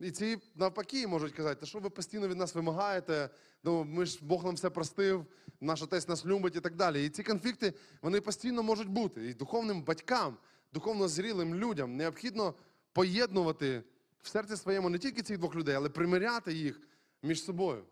і 0.00 0.10
ці 0.10 0.38
навпаки 0.54 1.06
можуть 1.06 1.32
казати, 1.32 1.60
та 1.60 1.66
що 1.66 1.78
ви 1.78 1.90
постійно 1.90 2.28
від 2.28 2.36
нас 2.36 2.54
вимагаєте, 2.54 3.30
ну 3.64 3.84
ми 3.84 4.06
ж 4.06 4.18
Бог 4.22 4.44
нам 4.44 4.54
все 4.54 4.70
простив, 4.70 5.26
наш 5.60 5.82
отець 5.82 6.08
нас 6.08 6.26
любить 6.26 6.56
і 6.56 6.60
так 6.60 6.76
далі. 6.76 7.06
І 7.06 7.08
ці 7.08 7.22
конфлікти 7.22 7.74
вони 8.02 8.20
постійно 8.20 8.62
можуть 8.62 8.88
бути. 8.88 9.26
І 9.30 9.34
духовним 9.34 9.82
батькам, 9.82 10.36
духовно 10.72 11.08
зрілим 11.08 11.54
людям 11.54 11.96
необхідно 11.96 12.54
поєднувати 12.92 13.82
в 14.22 14.28
серці 14.28 14.56
своєму 14.56 14.88
не 14.88 14.98
тільки 14.98 15.22
цих 15.22 15.38
двох 15.38 15.54
людей, 15.54 15.74
але 15.74 15.88
примиряти 15.88 16.52
їх 16.52 16.80
між 17.22 17.44
собою. 17.44 17.84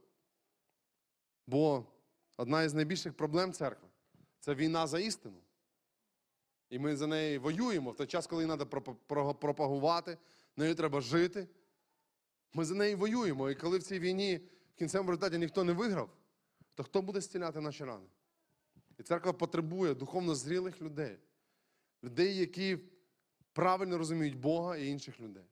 Бо 1.47 1.87
одна 2.37 2.63
із 2.63 2.75
найбільших 2.75 3.15
проблем 3.15 3.53
церкви 3.53 3.89
це 4.41 4.55
війна 4.55 4.87
за 4.87 4.99
істину. 4.99 5.37
І 6.71 6.79
ми 6.79 6.97
за 6.97 7.07
неї 7.07 7.39
воюємо 7.39 7.91
в 7.91 7.97
той 7.97 8.07
час, 8.07 8.27
коли 8.27 8.45
її 8.45 8.57
треба 8.57 9.35
пропагувати, 9.35 10.19
нею 10.57 10.75
треба 10.75 11.01
жити. 11.01 11.49
Ми 12.55 12.65
за 12.65 12.75
неї 12.75 12.95
воюємо. 12.95 13.51
І 13.51 13.55
коли 13.55 13.79
в 13.79 13.83
цій 13.83 13.99
війні 13.99 14.41
в 14.75 14.79
кінцевому 14.79 15.11
результаті 15.11 15.39
ніхто 15.39 15.65
не 15.65 15.73
виграв, 15.73 16.11
то 16.75 16.83
хто 16.85 17.03
буде 17.03 17.21
стіляти 17.21 17.61
наші 17.61 17.85
рани? 17.85 18.07
І 18.99 19.03
церква 19.03 19.33
потребує 19.33 19.95
духовно 19.95 20.35
зрілих 20.35 20.83
людей, 20.83 21.19
людей, 22.05 22.37
які 22.37 22.79
правильно 23.53 23.99
розуміють 23.99 24.37
Бога 24.37 24.77
і 24.77 24.89
інших 24.89 25.21
людей. 25.21 25.45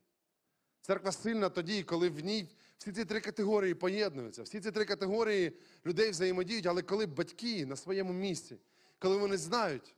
Церква 0.83 1.12
сильна 1.12 1.49
тоді, 1.49 1.83
коли 1.83 2.09
в 2.09 2.20
ній 2.20 2.49
всі 2.78 2.93
ці 2.93 3.05
три 3.05 3.20
категорії 3.20 3.74
поєднуються, 3.74 4.43
всі 4.43 4.61
ці 4.61 4.70
три 4.72 4.85
категорії 4.85 5.53
людей 5.87 6.11
взаємодіють, 6.11 6.66
але 6.66 6.83
коли 6.83 7.07
батьки 7.07 7.66
на 7.66 7.76
своєму 7.76 8.12
місці, 8.12 8.59
коли 8.99 9.16
вони 9.16 9.37
знають, 9.37 9.95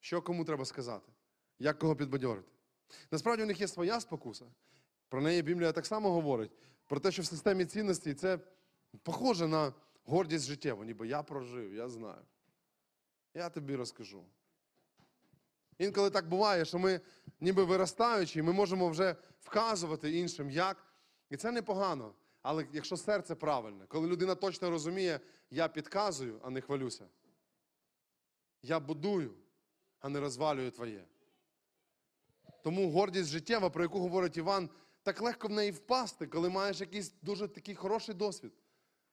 що 0.00 0.22
кому 0.22 0.44
треба 0.44 0.64
сказати, 0.64 1.12
як 1.58 1.78
кого 1.78 1.96
підбадьорити. 1.96 2.48
Насправді 3.10 3.42
у 3.42 3.46
них 3.46 3.60
є 3.60 3.68
своя 3.68 4.00
спокуса. 4.00 4.44
Про 5.08 5.22
неї 5.22 5.42
Біблія 5.42 5.72
так 5.72 5.86
само 5.86 6.10
говорить, 6.10 6.50
про 6.86 7.00
те, 7.00 7.12
що 7.12 7.22
в 7.22 7.26
системі 7.26 7.64
цінностей 7.64 8.14
це 8.14 8.38
похоже 9.02 9.48
на 9.48 9.72
гордість 10.04 10.46
життєву, 10.46 10.84
ніби 10.84 11.08
я 11.08 11.22
прожив, 11.22 11.74
я 11.74 11.88
знаю. 11.88 12.22
Я 13.34 13.48
тобі 13.48 13.76
розкажу. 13.76 14.24
Інколи 15.78 16.10
так 16.10 16.28
буває, 16.28 16.64
що 16.64 16.78
ми, 16.78 17.00
ніби 17.40 17.64
виростаючи, 17.64 18.42
ми 18.42 18.52
можемо 18.52 18.88
вже 18.88 19.16
вказувати 19.40 20.18
іншим, 20.18 20.50
як. 20.50 20.86
І 21.30 21.36
це 21.36 21.50
непогано. 21.50 22.14
Але 22.42 22.66
якщо 22.72 22.96
серце 22.96 23.34
правильне, 23.34 23.86
коли 23.88 24.08
людина 24.08 24.34
точно 24.34 24.70
розуміє, 24.70 25.20
я 25.50 25.68
підказую, 25.68 26.40
а 26.42 26.50
не 26.50 26.60
хвалюся. 26.60 27.04
Я 28.62 28.80
будую, 28.80 29.34
а 30.00 30.08
не 30.08 30.20
розвалюю 30.20 30.70
твоє. 30.70 31.04
Тому 32.64 32.90
гордість 32.90 33.28
життєва, 33.28 33.70
про 33.70 33.82
яку 33.82 33.98
говорить 33.98 34.36
Іван, 34.36 34.70
так 35.02 35.22
легко 35.22 35.48
в 35.48 35.50
неї 35.50 35.70
впасти, 35.70 36.26
коли 36.26 36.48
маєш 36.48 36.80
якийсь 36.80 37.14
дуже 37.22 37.48
такий 37.48 37.74
хороший 37.74 38.14
досвід. 38.14 38.52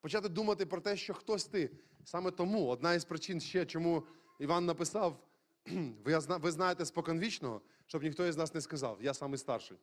Почати 0.01 0.29
думати 0.29 0.65
про 0.65 0.81
те, 0.81 0.97
що 0.97 1.13
хтось 1.13 1.45
ти. 1.45 1.71
Саме 2.03 2.31
тому 2.31 2.67
одна 2.67 2.93
із 2.93 3.05
причин 3.05 3.41
ще, 3.41 3.65
чому 3.65 4.03
Іван 4.39 4.65
написав, 4.65 5.19
ви, 6.03 6.17
ви 6.17 6.51
знаєте 6.51 6.85
споконвічного, 6.85 7.61
щоб 7.85 8.03
ніхто 8.03 8.27
із 8.27 8.37
нас 8.37 8.53
не 8.53 8.61
сказав, 8.61 8.97
я 9.01 9.13
самий 9.13 9.37
старший. 9.37 9.77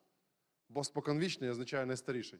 Бо 0.69 0.85
споконвічний 0.85 1.51
означає 1.51 1.87
найстаріший. 1.87 2.39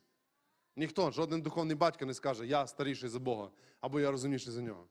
Ніхто, 0.77 1.11
жоден 1.11 1.43
духовний 1.43 1.77
батько 1.77 2.07
не 2.07 2.15
скаже, 2.15 2.47
я 2.47 2.67
старіший 2.67 3.09
за 3.09 3.19
Бога, 3.19 3.51
або 3.81 4.01
я 4.01 4.11
розумніший 4.11 4.53
за 4.53 4.63
нього. 4.63 4.89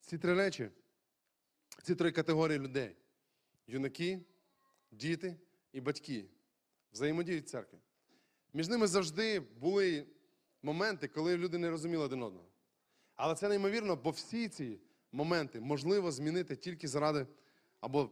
Ці 0.00 0.18
три 0.18 0.34
речі, 0.34 0.70
ці 1.82 1.94
три 1.94 2.12
категорії 2.12 2.58
людей: 2.58 2.96
юнаки, 3.66 4.20
діти 4.90 5.36
і 5.72 5.80
батьки 5.80 6.24
взаємодіють 6.92 7.48
церкві. 7.48 7.78
Між 8.52 8.68
ними 8.68 8.86
завжди 8.86 9.40
були 9.40 10.06
моменти, 10.62 11.08
коли 11.08 11.36
люди 11.36 11.58
не 11.58 11.70
розуміли 11.70 12.04
один 12.04 12.22
одного. 12.22 12.48
Але 13.14 13.34
це 13.34 13.48
неймовірно, 13.48 13.96
бо 13.96 14.10
всі 14.10 14.48
ці 14.48 14.80
моменти 15.14 15.60
можливо 15.60 16.12
змінити 16.12 16.56
тільки 16.56 16.88
заради 16.88 17.26
або 17.80 18.10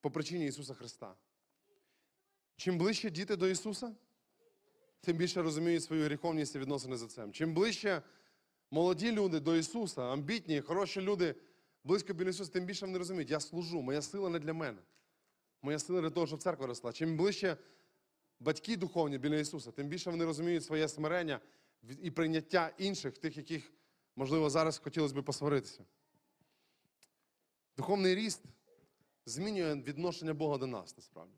по 0.00 0.10
причині 0.10 0.46
Ісуса 0.46 0.74
Христа. 0.74 1.14
Чим 2.56 2.78
ближче 2.78 3.10
діти 3.10 3.36
до 3.36 3.48
Ісуса, 3.48 3.94
тим 5.00 5.16
більше 5.16 5.42
розуміють 5.42 5.84
свою 5.84 6.04
гріховність 6.04 6.54
і 6.54 6.58
відносини 6.58 6.96
з 6.96 7.02
Отцем. 7.02 7.32
Чим 7.32 7.54
ближче 7.54 8.02
молоді 8.70 9.12
люди 9.12 9.40
до 9.40 9.56
Ісуса, 9.56 10.02
амбітні, 10.02 10.60
хороші 10.60 11.00
люди 11.00 11.34
близько 11.84 12.14
біля 12.14 12.28
Ісуса, 12.28 12.52
тим 12.52 12.64
більше 12.64 12.86
вони 12.86 12.98
розуміють, 12.98 13.30
я 13.30 13.40
служу, 13.40 13.82
моя 13.82 14.02
сила 14.02 14.30
не 14.30 14.38
для 14.38 14.52
мене. 14.52 14.78
Моя 15.62 15.78
сила 15.78 16.00
для 16.00 16.10
того, 16.10 16.26
щоб 16.26 16.42
церква 16.42 16.66
росла. 16.66 16.92
Чим 16.92 17.16
ближче 17.16 17.56
батьки 18.40 18.76
духовні 18.76 19.18
біля 19.18 19.38
Ісуса, 19.38 19.70
тим 19.70 19.88
більше 19.88 20.10
вони 20.10 20.24
розуміють 20.24 20.64
своє 20.64 20.88
смирення 20.88 21.40
і 22.02 22.10
прийняття 22.10 22.72
інших, 22.78 23.18
тих, 23.18 23.36
яких, 23.36 23.72
можливо, 24.16 24.50
зараз 24.50 24.78
хотілося 24.78 25.14
б 25.14 25.24
посваритися. 25.24 25.84
Духовний 27.76 28.14
ріст 28.14 28.42
змінює 29.26 29.74
відношення 29.74 30.34
Бога 30.34 30.58
до 30.58 30.66
нас, 30.66 30.96
насправді. 30.96 31.34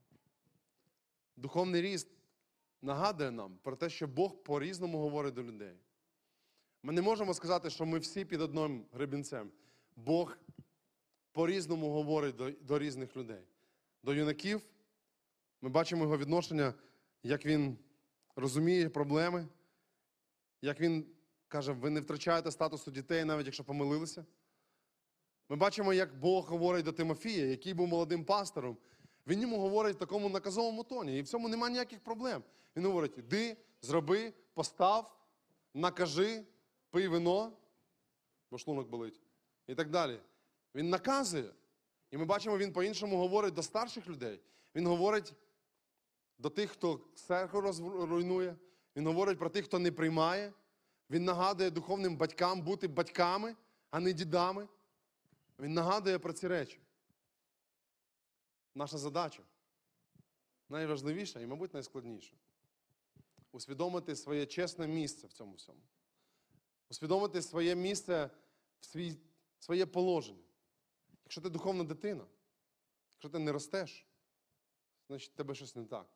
Духовний 1.37 1.83
ріст 1.83 2.09
нагадує 2.83 3.31
нам 3.31 3.59
про 3.63 3.77
те, 3.77 3.91
що 3.91 4.07
Бог 4.07 4.37
по-різному 4.43 4.99
говорить 4.99 5.35
до 5.35 5.43
людей. 5.43 5.77
Ми 6.83 6.93
не 6.93 7.03
можемо 7.03 7.35
сказати, 7.35 7.71
що 7.71 7.87
ми 7.87 7.99
всі 7.99 8.25
під 8.25 8.41
одним 8.41 8.87
гребінцем. 8.93 9.51
Бог 9.97 10.37
по-різному 11.33 11.91
говорить 11.91 12.37
до, 12.37 12.51
до 12.51 12.79
різних 12.79 13.17
людей. 13.17 13.43
До 14.03 14.15
юнаків 14.15 14.63
ми 15.61 15.69
бачимо 15.69 16.03
його 16.03 16.19
відношення, 16.19 16.75
як 17.23 17.47
він 17.47 17.79
розуміє 18.37 18.89
проблеми, 18.89 19.49
як 20.63 20.81
він 20.81 21.07
каже, 21.49 21.73
ви 21.73 21.91
не 21.91 22.01
втрачаєте 22.01 22.51
статусу 22.51 22.91
дітей, 22.91 23.25
навіть 23.25 23.47
якщо 23.47 23.65
помилилися. 23.65 24.25
Ми 25.49 25.57
бачимо, 25.57 25.93
як 25.93 26.19
Бог 26.19 26.49
говорить 26.49 26.85
до 26.85 26.93
Тимофія, 26.93 27.47
який 27.47 27.75
був 27.75 27.89
молодим 27.89 28.25
пастором. 28.25 28.77
Він 29.27 29.41
йому 29.41 29.59
говорить 29.61 29.97
в 29.97 29.99
такому 29.99 30.29
наказовому 30.29 30.85
тоні, 30.85 31.19
і 31.19 31.23
в 31.23 31.29
цьому 31.29 31.49
немає 31.49 31.73
ніяких 31.73 32.01
проблем. 32.01 32.43
Він 32.77 32.87
говорить: 32.87 33.19
іди, 33.19 33.57
зроби, 33.83 34.33
постав, 34.55 35.17
накажи, 35.75 36.45
пий 36.91 37.09
вино, 37.09 37.53
бо 38.51 38.59
шлунок 38.59 38.89
болить. 38.89 39.21
І 39.67 39.75
так 39.75 39.91
далі. 39.91 40.21
Він 40.75 40.91
наказує. 40.91 41.51
І 42.11 42.17
ми 42.17 42.25
бачимо, 42.25 42.59
він 42.59 42.73
по-іншому 42.73 43.17
говорить 43.19 43.55
до 43.55 43.63
старших 43.63 44.09
людей. 44.09 44.41
Він 44.75 44.87
говорить 44.87 45.35
до 46.39 46.51
тих, 46.51 46.71
хто 46.71 47.01
церкву 47.15 47.61
розру- 47.61 48.07
руйнує. 48.07 48.57
Він 48.97 49.07
говорить 49.07 49.39
про 49.39 49.51
тих, 49.51 49.65
хто 49.65 49.79
не 49.79 49.93
приймає. 49.93 50.53
Він 51.11 51.25
нагадує 51.25 51.71
духовним 51.71 52.17
батькам 52.17 52.63
бути 52.63 52.89
батьками, 52.89 53.57
а 53.91 54.01
не 54.01 54.13
дідами. 54.13 54.69
Він 55.59 55.75
нагадує 55.75 56.19
про 56.19 56.33
ці 56.33 56.49
речі. 56.49 56.81
Наша 58.75 58.99
задача 58.99 59.43
найважливіша 60.69 61.41
і, 61.41 61.47
мабуть, 61.47 61.75
найскладніша 61.75 62.37
усвідомити 63.53 64.17
своє 64.17 64.47
чесне 64.47 64.87
місце 64.87 65.27
в 65.27 65.33
цьому 65.33 65.55
всьому. 65.55 65.81
Усвідомити 66.89 67.43
своє 67.43 67.75
місце 67.75 68.31
свій, 68.81 69.17
своє 69.59 69.87
положення. 69.87 70.45
Якщо 71.25 71.41
ти 71.41 71.51
духовна 71.51 71.85
дитина, 71.85 72.27
якщо 73.15 73.29
ти 73.29 73.39
не 73.39 73.53
ростеш, 73.53 74.07
значить 75.09 75.33
в 75.33 75.35
тебе 75.35 75.55
щось 75.55 75.77
не 75.77 75.85
так. 75.85 76.07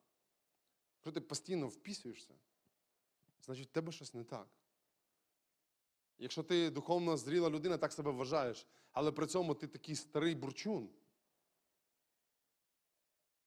Якщо 0.97 1.13
ти 1.13 1.21
постійно 1.21 1.69
впісуєшся, 1.69 2.35
значить 3.41 3.69
в 3.69 3.73
тебе 3.73 3.93
щось 3.93 4.15
не 4.15 4.25
так. 4.25 4.49
Якщо 6.23 6.43
ти 6.43 6.71
духовно 6.71 7.17
зріла 7.17 7.51
людина, 7.51 7.79
так 7.79 7.93
себе 7.93 8.11
вважаєш, 8.11 8.67
але 8.93 9.13
при 9.13 9.27
цьому 9.27 9.55
ти 9.55 9.67
такий 9.67 9.97
старий 9.97 10.35
бурчун, 10.35 10.89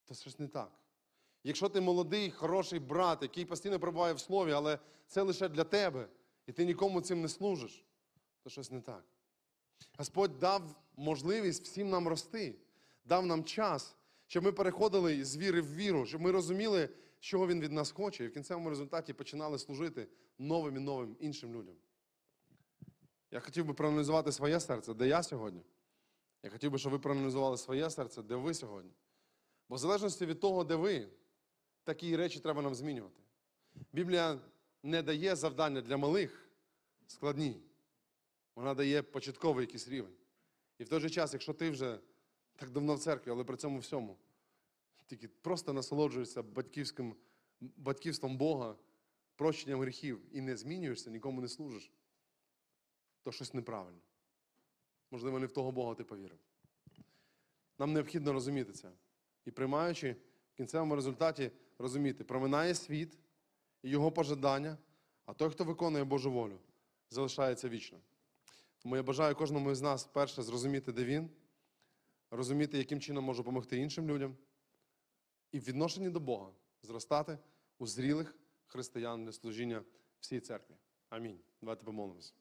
то 0.05 0.13
щось 0.15 0.39
не 0.39 0.47
так. 0.47 0.71
Якщо 1.43 1.69
ти 1.69 1.81
молодий, 1.81 2.31
хороший 2.31 2.79
брат, 2.79 3.21
який 3.21 3.45
постійно 3.45 3.79
перебуває 3.79 4.13
в 4.13 4.19
слові, 4.19 4.51
але 4.51 4.79
це 5.07 5.21
лише 5.21 5.49
для 5.49 5.63
тебе, 5.63 6.07
і 6.47 6.51
ти 6.51 6.65
нікому 6.65 7.01
цим 7.01 7.21
не 7.21 7.29
служиш, 7.29 7.85
то 8.43 8.49
щось 8.49 8.71
не 8.71 8.81
так. 8.81 9.03
Господь 9.97 10.39
дав 10.39 10.75
можливість 10.95 11.63
всім 11.63 11.89
нам 11.89 12.07
рости, 12.07 12.55
дав 13.05 13.25
нам 13.25 13.43
час, 13.43 13.95
щоб 14.27 14.43
ми 14.43 14.51
переходили 14.51 15.25
з 15.25 15.37
віри 15.37 15.61
в 15.61 15.75
віру, 15.75 16.05
щоб 16.05 16.21
ми 16.21 16.31
розуміли, 16.31 16.89
чого 17.19 17.47
Він 17.47 17.61
від 17.61 17.71
нас 17.71 17.91
хоче, 17.91 18.23
і 18.23 18.27
в 18.27 18.33
кінцевому 18.33 18.69
результаті 18.69 19.13
починали 19.13 19.59
служити 19.59 20.07
новим 20.37 20.77
і 20.77 20.79
новим 20.79 21.17
іншим 21.19 21.53
людям. 21.53 21.75
Я 23.33 23.39
хотів 23.39 23.65
би 23.65 23.73
проаналізувати 23.73 24.31
своє 24.31 24.59
серце, 24.59 24.93
де 24.93 25.07
я 25.07 25.23
сьогодні. 25.23 25.61
Я 26.43 26.49
хотів 26.49 26.71
би, 26.71 26.77
щоб 26.77 26.91
ви 26.91 26.99
проаналізували 26.99 27.57
своє 27.57 27.89
серце, 27.89 28.21
де 28.21 28.35
ви 28.35 28.53
сьогодні. 28.53 28.91
Бо 29.69 29.75
в 29.75 29.77
залежності 29.77 30.25
від 30.25 30.39
того, 30.39 30.63
де 30.63 30.75
ви, 30.75 31.07
такі 31.83 32.15
речі 32.15 32.39
треба 32.39 32.61
нам 32.61 32.75
змінювати. 32.75 33.21
Біблія 33.93 34.39
не 34.83 35.01
дає 35.01 35.35
завдання 35.35 35.81
для 35.81 35.97
малих 35.97 36.49
складні. 37.07 37.61
Вона 38.55 38.73
дає 38.73 39.03
початковий 39.03 39.63
якийсь 39.65 39.87
рівень. 39.87 40.15
І 40.77 40.83
в 40.83 40.89
той 40.89 40.99
же 40.99 41.09
час, 41.09 41.33
якщо 41.33 41.53
ти 41.53 41.69
вже 41.69 41.99
так 42.55 42.69
давно 42.69 42.95
в 42.95 42.99
церкві, 42.99 43.31
але 43.31 43.43
при 43.43 43.57
цьому 43.57 43.79
всьому, 43.79 44.17
тільки 45.05 45.27
просто 45.27 45.73
насолоджуєшся 45.73 46.43
батьківським, 46.43 47.15
батьківством 47.59 48.37
Бога, 48.37 48.75
прощенням 49.35 49.81
гріхів 49.81 50.21
і 50.31 50.41
не 50.41 50.57
змінюєшся, 50.57 51.09
нікому 51.09 51.41
не 51.41 51.47
служиш, 51.47 51.91
то 53.23 53.31
щось 53.31 53.53
неправильно. 53.53 54.01
Можливо, 55.11 55.39
не 55.39 55.45
в 55.45 55.51
того 55.51 55.71
Бога 55.71 55.95
ти 55.95 56.03
повірив. 56.03 56.39
Нам 57.79 57.93
необхідно 57.93 58.33
розуміти 58.33 58.71
це. 58.71 58.91
І 59.45 59.51
приймаючи 59.51 60.15
в 60.53 60.57
кінцевому 60.57 60.95
результаті 60.95 61.51
розуміти, 61.77 62.23
проминає 62.23 62.75
світ 62.75 63.17
і 63.83 63.89
його 63.89 64.11
пожадання, 64.11 64.77
а 65.25 65.33
той, 65.33 65.49
хто 65.49 65.63
виконує 65.63 66.03
Божу 66.03 66.31
волю, 66.31 66.59
залишається 67.09 67.69
вічно. 67.69 67.99
Тому 68.79 68.95
я 68.95 69.03
бажаю 69.03 69.35
кожному 69.35 69.75
з 69.75 69.81
нас 69.81 70.05
перше 70.05 70.43
зрозуміти, 70.43 70.91
де 70.91 71.03
він, 71.03 71.29
розуміти, 72.31 72.77
яким 72.77 72.99
чином 72.99 73.23
можу 73.23 73.43
допомогти 73.43 73.77
іншим 73.77 74.09
людям, 74.09 74.37
і 75.51 75.59
в 75.59 75.63
відношенні 75.63 76.09
до 76.09 76.19
Бога 76.19 76.51
зростати 76.81 77.37
у 77.77 77.87
зрілих 77.87 78.35
християн 78.67 79.25
для 79.25 79.31
служіння 79.31 79.83
всій 80.19 80.39
церкві. 80.39 80.75
Амінь. 81.09 81.39
Давайте 81.61 81.85
помолимося. 81.85 82.33